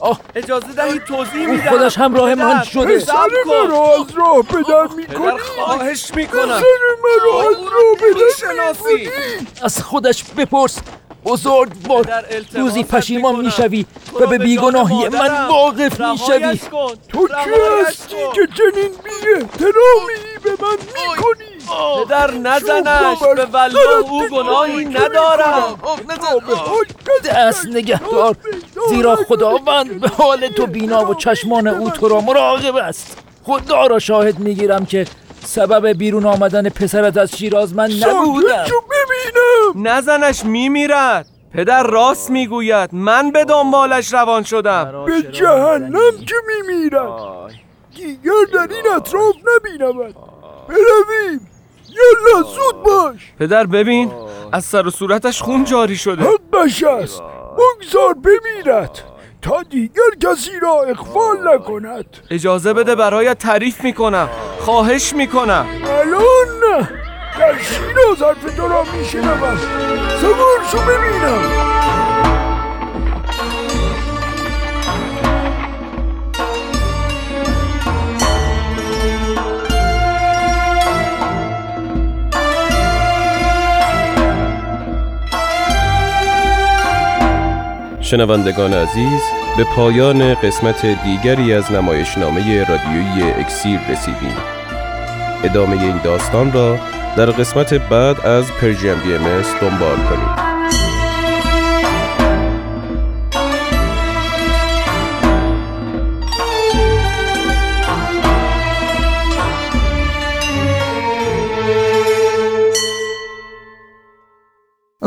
آه. 0.00 0.20
اجازه 0.34 0.66
دهید 0.76 1.04
توضیح 1.04 1.46
میدم. 1.46 1.70
خودش 1.70 1.98
همراه 1.98 2.34
من 2.34 2.54
پدر، 2.54 2.64
شده. 2.64 2.98
پسر 2.98 3.14
مرا 3.46 3.94
از 3.94 4.10
راه 4.16 4.42
پدر 4.42 4.86
کنی 4.86 5.38
خواهش 5.38 6.14
می‌کنم. 6.14 6.42
پسر 6.42 6.64
مرا 7.02 7.40
از 7.40 7.56
راه 7.56 7.96
بدر 7.96 8.24
می‌شناسی 8.24 8.94
می 8.94 9.46
از 9.62 9.82
خودش 9.82 10.24
بپرس. 10.24 10.78
بزرگ 11.24 11.72
التماست 11.90 12.56
روزی 12.56 12.84
پشیمان. 12.84 13.36
می‌شوی 13.36 13.86
و 14.20 14.26
به 14.26 14.38
بیگناهی 14.38 15.08
من. 15.08 15.46
واقف 15.48 16.00
می‌شوی. 16.00 16.60
تو 17.08 17.28
کی 17.28 17.50
هستی. 17.86 18.16
که 18.34 18.48
چنین 18.56 18.90
بی 19.04 19.10
احترامی 19.34 20.18
به 20.42 20.50
من 20.50 20.76
می 20.76 21.22
کنی 21.22 22.04
پدر 22.04 22.30
نزنش. 22.30 23.18
به 23.36 23.44
والله 23.44 24.10
او 24.10 24.28
گناهی 24.28 24.84
ندارم. 24.84 25.80
دست 27.24 27.66
نگهدار. 27.66 28.36
زیرا 28.88 29.16
خداوند 29.28 30.00
به 30.00 30.08
حال 30.08 30.48
تو 30.48 30.66
بینا 30.66 31.10
و 31.10 31.14
چشمان 31.14 31.68
او 31.68 31.90
تو 31.90 32.08
را 32.08 32.20
مراقب 32.20 32.76
است. 32.76 33.16
خدا 33.44 33.86
را 33.86 33.98
شاهد 33.98 34.38
می‌گیرم 34.38 34.86
که 34.86 35.06
سبب 35.44 35.86
بیرون 35.86 36.26
آمدن 36.26 36.68
پسرت 36.68 37.16
از 37.16 37.36
شیراز 37.36 37.74
من 37.74 37.90
نبودم. 37.90 38.64
ببینم. 38.90 39.88
نزنش 39.88 40.44
میمیرد. 40.44 41.26
پدر 41.54 41.82
راست 41.82 42.30
می‌گوید. 42.30 42.90
من 42.92 43.30
به 43.30 43.44
دنبالش 43.44 44.12
روان 44.12 44.42
شدم. 44.42 45.04
به 45.06 45.22
جهنم 45.32 46.10
که 46.26 46.34
می 46.46 46.74
میرد 46.74 47.50
دیگر 47.96 48.30
در 48.54 48.68
این 48.74 48.94
اطراف 48.96 49.34
نبینمد 49.36 50.14
برویم. 50.68 51.48
یلا 51.88 52.42
زود 52.42 52.82
باش. 52.84 53.32
پدر 53.38 53.66
ببین. 53.66 54.12
از 54.52 54.64
سر 54.64 54.86
و 54.86 54.90
صورتش 54.90 55.42
خون 55.42 55.64
جاری 55.64 55.96
شده. 55.96 56.22
حقش 56.22 56.82
است 56.82 57.22
بگذار 57.58 58.14
بمیرد. 58.14 59.11
تا 59.42 59.62
دیگر 59.62 60.02
کسی 60.20 60.60
را 60.62 60.82
اخفال 60.82 61.54
نکند. 61.54 62.04
اجازه 62.30 62.72
بده 62.72 62.94
برایت 62.94 63.38
تعریف 63.38 63.84
می‌کنم. 63.84 64.28
خواهش 64.60 65.12
می‌کنم. 65.12 65.66
الان 65.88 66.78
نه 66.78 66.88
در 67.38 67.58
شیراز 67.58 68.22
حرف 68.22 68.56
تو 68.56 68.68
را 68.68 68.84
میشنوم. 68.98 69.58
سوار 70.20 70.60
شو 70.72 70.78
ببینم. 70.78 71.42
شنوندگان 88.12 88.74
عزیز 88.74 89.20
به 89.56 89.64
پایان 89.64 90.34
قسمت 90.34 90.86
دیگری 91.04 91.54
از 91.54 91.72
نمایشنامه 91.72 92.64
رادیویی 92.64 93.22
اکسیر 93.22 93.80
رسیدیم. 93.90 94.36
ادامه 95.44 95.82
این 95.82 96.00
داستان 96.04 96.52
را 96.52 96.78
در 97.16 97.26
قسمت 97.26 97.74
بعد 97.74 98.26
از 98.26 98.52
پرژیم 98.52 98.94
بی 98.94 99.14
ام 99.14 99.42
دنبال 99.60 99.96
کنید. 99.96 100.51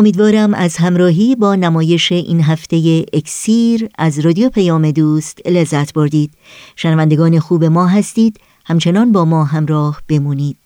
امیدوارم 0.05 0.53
از 0.53 0.77
همراهی 0.77 1.35
با 1.35 1.55
نمایش 1.55 2.11
این 2.11 2.41
هفته 2.41 3.05
اکسیر 3.13 3.89
از 3.97 4.19
رادیو 4.19 4.49
پیام 4.49 4.91
دوست 4.91 5.47
لذت 5.47 5.93
بردید. 5.93 6.33
شنوندگان 6.75 7.39
خوب 7.39 7.63
ما 7.63 7.87
هستید. 7.87 8.39
همچنان 8.65 9.11
با 9.11 9.25
ما 9.25 9.43
همراه 9.43 10.01
بمونید. 10.07 10.64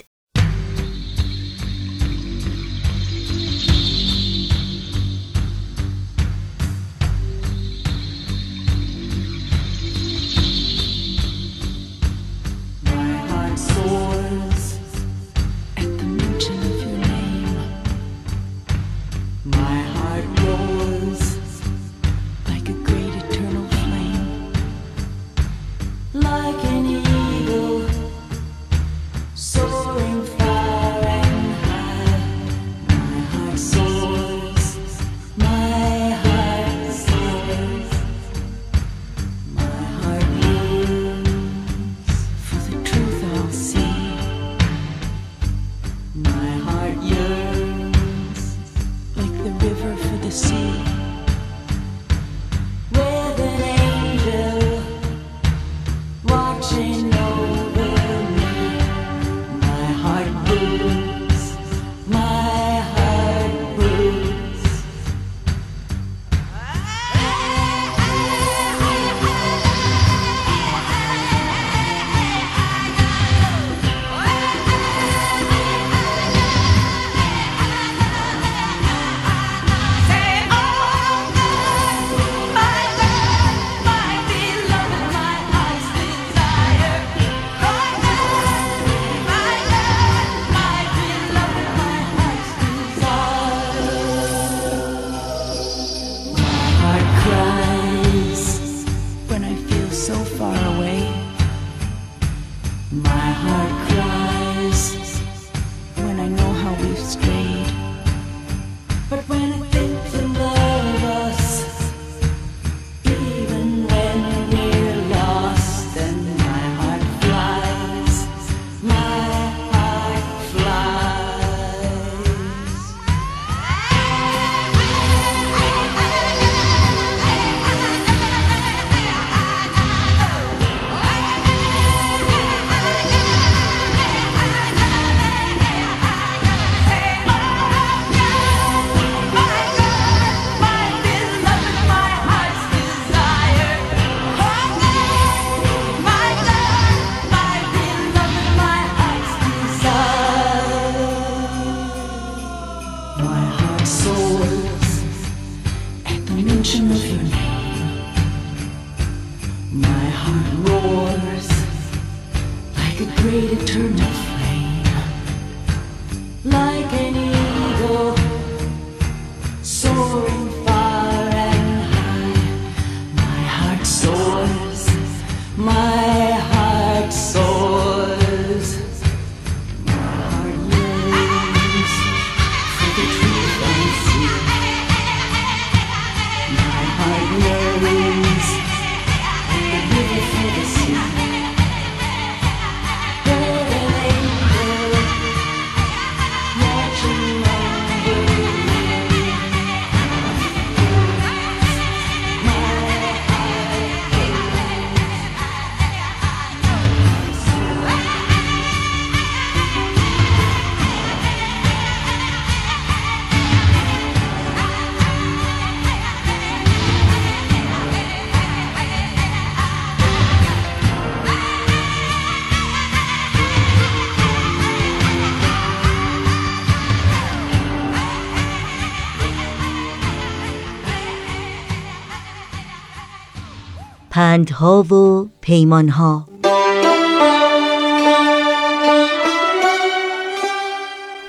پندها 234.19 234.83
و 234.83 235.27
پیمانها. 235.41 236.27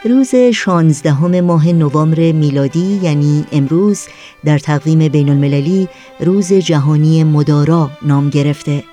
روز 0.04 0.34
16 0.34 1.40
ماه 1.40 1.68
نوامبر 1.68 2.32
میلادی 2.32 3.00
یعنی 3.02 3.44
امروز 3.52 4.06
در 4.44 4.58
تقویم 4.58 5.08
بین 5.08 5.28
المللی 5.28 5.88
روز 6.20 6.52
جهانی 6.52 7.24
مدارا 7.24 7.90
نام 8.02 8.30
گرفته. 8.30 8.84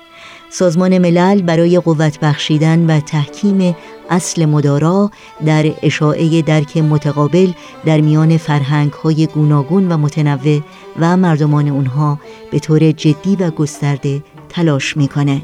سازمان 0.50 0.98
ملل 0.98 1.42
برای 1.42 1.78
قوت 1.78 2.20
بخشیدن 2.20 2.86
و 2.86 3.00
تحکیم 3.00 3.76
اصل 4.10 4.44
مدارا 4.44 5.10
در 5.46 5.72
اشاعه 5.82 6.42
درک 6.42 6.76
متقابل 6.76 7.52
در 7.84 8.00
میان 8.00 8.36
فرهنگ 8.36 8.92
های 8.92 9.26
گوناگون 9.26 9.92
و 9.92 9.96
متنوع 9.96 10.60
و 11.00 11.16
مردمان 11.16 11.68
اونها 11.68 12.18
به 12.50 12.58
طور 12.58 12.92
جدی 12.92 13.36
و 13.36 13.50
گسترده 13.50 14.22
تلاش 14.48 14.96
می‌کنه. 14.96 15.42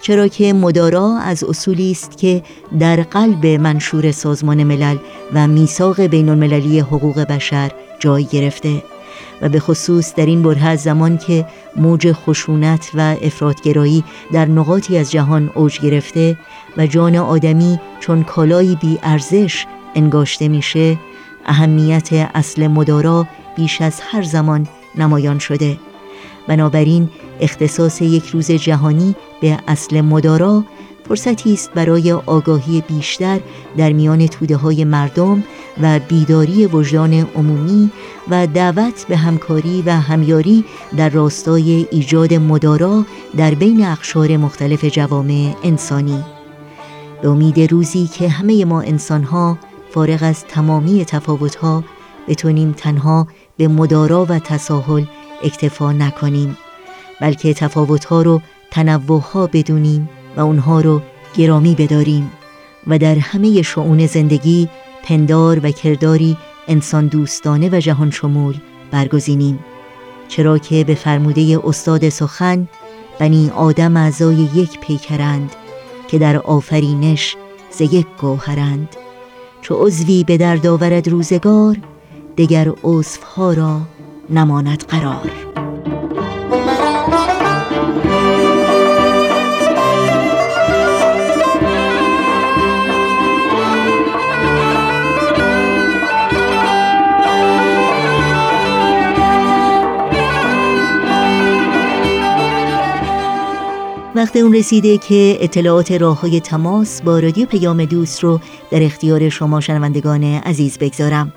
چرا 0.00 0.28
که 0.28 0.52
مدارا 0.52 1.18
از 1.18 1.44
اصولی 1.44 1.90
است 1.90 2.18
که 2.18 2.42
در 2.78 3.02
قلب 3.02 3.46
منشور 3.46 4.12
سازمان 4.12 4.64
ملل 4.64 4.96
و 5.34 5.46
میثاق 5.46 6.00
بین 6.00 6.28
المللی 6.28 6.80
حقوق 6.80 7.20
بشر 7.20 7.70
جای 7.98 8.24
گرفته. 8.24 8.82
و 9.42 9.48
به 9.48 9.60
خصوص 9.60 10.14
در 10.14 10.26
این 10.26 10.42
بره 10.42 10.76
زمان 10.76 11.18
که 11.18 11.46
موج 11.76 12.12
خشونت 12.12 12.90
و 12.94 13.16
افرادگرایی 13.22 14.04
در 14.32 14.46
نقاطی 14.46 14.98
از 14.98 15.10
جهان 15.10 15.50
اوج 15.54 15.80
گرفته 15.80 16.38
و 16.76 16.86
جان 16.86 17.16
آدمی 17.16 17.80
چون 18.00 18.22
کالایی 18.22 18.76
بی 18.76 18.98
ارزش 19.02 19.66
انگاشته 19.94 20.48
میشه 20.48 20.98
اهمیت 21.46 22.08
اصل 22.34 22.66
مدارا 22.66 23.26
بیش 23.56 23.80
از 23.80 24.00
هر 24.10 24.22
زمان 24.22 24.68
نمایان 24.94 25.38
شده. 25.38 25.76
بنابراین 26.48 27.08
اختصاص 27.40 28.02
یک 28.02 28.26
روز 28.26 28.50
جهانی 28.50 29.14
به 29.40 29.58
اصل 29.68 30.00
مدارا 30.00 30.64
فرصتی 31.08 31.52
است 31.52 31.70
برای 31.74 32.12
آگاهی 32.12 32.80
بیشتر 32.88 33.40
در 33.76 33.92
میان 33.92 34.26
توده 34.26 34.56
های 34.56 34.84
مردم 34.84 35.44
و 35.82 35.98
بیداری 35.98 36.66
وجدان 36.66 37.14
عمومی 37.14 37.90
و 38.30 38.46
دعوت 38.46 39.06
به 39.08 39.16
همکاری 39.16 39.82
و 39.86 39.90
همیاری 39.90 40.64
در 40.96 41.08
راستای 41.08 41.86
ایجاد 41.90 42.34
مدارا 42.34 43.04
در 43.36 43.54
بین 43.54 43.86
اقشار 43.86 44.36
مختلف 44.36 44.84
جوامع 44.84 45.54
انسانی. 45.62 46.24
به 47.22 47.28
امید 47.28 47.72
روزی 47.72 48.06
که 48.06 48.28
همه 48.28 48.64
ما 48.64 48.80
انسانها 48.80 49.58
فارغ 49.90 50.18
از 50.22 50.44
تمامی 50.44 51.04
تفاوتها 51.04 51.84
بتونیم 52.28 52.72
تنها 52.72 53.26
به 53.56 53.68
مدارا 53.68 54.26
و 54.28 54.38
تساهل 54.38 55.04
اکتفا 55.42 55.92
نکنیم 55.92 56.56
بلکه 57.20 57.54
تفاوتها 57.54 58.22
رو 58.22 58.40
تنوعها 58.70 59.46
بدونیم 59.46 60.08
و 60.36 60.40
اونها 60.40 60.80
رو 60.80 61.02
گرامی 61.36 61.74
بداریم 61.74 62.30
و 62.86 62.98
در 62.98 63.14
همه 63.14 63.62
شعون 63.62 64.06
زندگی 64.06 64.68
پندار 65.02 65.60
و 65.62 65.70
کرداری 65.70 66.36
انسان 66.68 67.06
دوستانه 67.06 67.68
و 67.72 67.80
جهان 67.80 68.10
شمول 68.10 68.54
برگزینیم. 68.90 69.58
چرا 70.28 70.58
که 70.58 70.84
به 70.84 70.94
فرموده 70.94 71.60
استاد 71.64 72.08
سخن 72.08 72.68
بنی 73.18 73.50
آدم 73.50 73.96
اعضای 73.96 74.36
یک 74.36 74.80
پیکرند 74.80 75.56
که 76.08 76.18
در 76.18 76.36
آفرینش 76.36 77.36
ز 77.70 77.80
یک 77.80 78.06
گوهرند. 78.20 78.96
چو 79.62 79.74
عضوی 79.74 80.24
به 80.24 80.36
درد 80.36 80.66
آورد 80.66 81.08
روزگار 81.08 81.76
دگر 82.36 82.72
عضوها 82.84 83.52
را 83.52 83.80
نماند 84.30 84.84
قرار. 84.88 85.30
وقت 104.20 104.36
اون 104.36 104.54
رسیده 104.54 104.98
که 104.98 105.38
اطلاعات 105.40 105.92
راه 105.92 106.20
های 106.20 106.40
تماس 106.40 107.02
با 107.02 107.18
رادیو 107.18 107.46
پیام 107.46 107.84
دوست 107.84 108.24
رو 108.24 108.40
در 108.70 108.82
اختیار 108.82 109.28
شما 109.28 109.60
شنوندگان 109.60 110.24
عزیز 110.24 110.78
بگذارم. 110.78 111.32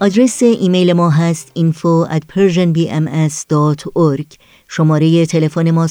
آدرس 0.00 0.42
ایمیل 0.42 0.92
ما 0.92 1.10
هست 1.10 1.52
info 1.58 2.08
at 2.10 2.20
persianbms.org 2.34 4.36
شماره 4.68 5.26
تلفن 5.26 5.70
ما 5.70 5.86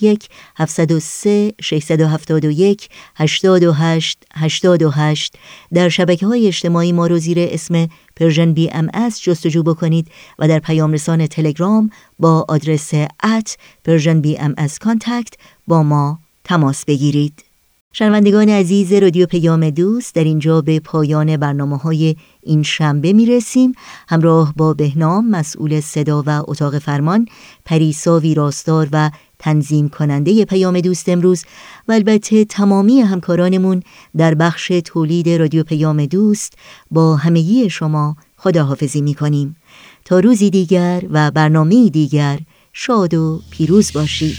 001 0.00 0.28
703 0.56 1.52
671 1.60 2.88
828 3.16 4.18
828 4.34 5.34
در 5.74 5.88
شبکه 5.88 6.26
های 6.26 6.46
اجتماعی 6.46 6.92
ما 6.92 7.06
رو 7.06 7.18
زیر 7.18 7.36
اسم 7.40 7.88
Persian 8.16 8.52
BMS 8.52 8.88
جستجو 9.22 9.62
بکنید 9.62 10.08
و 10.38 10.48
در 10.48 10.58
پیام 10.58 10.92
رسان 10.92 11.26
تلگرام 11.26 11.90
با 12.18 12.46
آدرس 12.48 12.94
BMS 14.20 14.54
contact 14.80 15.34
با 15.66 15.82
ما 15.82 16.18
تماس 16.44 16.84
بگیرید. 16.84 17.44
شنوندگان 17.94 18.48
عزیز 18.48 18.92
رادیو 18.92 19.26
پیام 19.26 19.70
دوست 19.70 20.14
در 20.14 20.24
اینجا 20.24 20.60
به 20.60 20.80
پایان 20.80 21.36
برنامه 21.36 21.76
های 21.76 22.16
این 22.42 22.62
شنبه 22.62 23.12
می 23.12 23.26
رسیم 23.26 23.72
همراه 24.08 24.54
با 24.56 24.74
بهنام 24.74 25.30
مسئول 25.30 25.80
صدا 25.80 26.22
و 26.26 26.30
اتاق 26.48 26.78
فرمان 26.78 27.26
پریسا 27.64 28.18
ویراستار 28.18 28.88
و 28.92 29.10
تنظیم 29.38 29.88
کننده 29.88 30.44
پیام 30.44 30.80
دوست 30.80 31.08
امروز 31.08 31.44
و 31.88 31.92
البته 31.92 32.44
تمامی 32.44 33.00
همکارانمون 33.00 33.82
در 34.16 34.34
بخش 34.34 34.72
تولید 34.84 35.28
رادیو 35.28 35.62
پیام 35.62 36.06
دوست 36.06 36.52
با 36.90 37.16
همگی 37.16 37.70
شما 37.70 38.16
خداحافظی 38.36 39.00
می 39.00 39.14
کنیم 39.14 39.56
تا 40.04 40.20
روزی 40.20 40.50
دیگر 40.50 41.02
و 41.10 41.30
برنامه 41.30 41.88
دیگر 41.88 42.38
شاد 42.72 43.14
و 43.14 43.40
پیروز 43.50 43.92
باشید. 43.92 44.36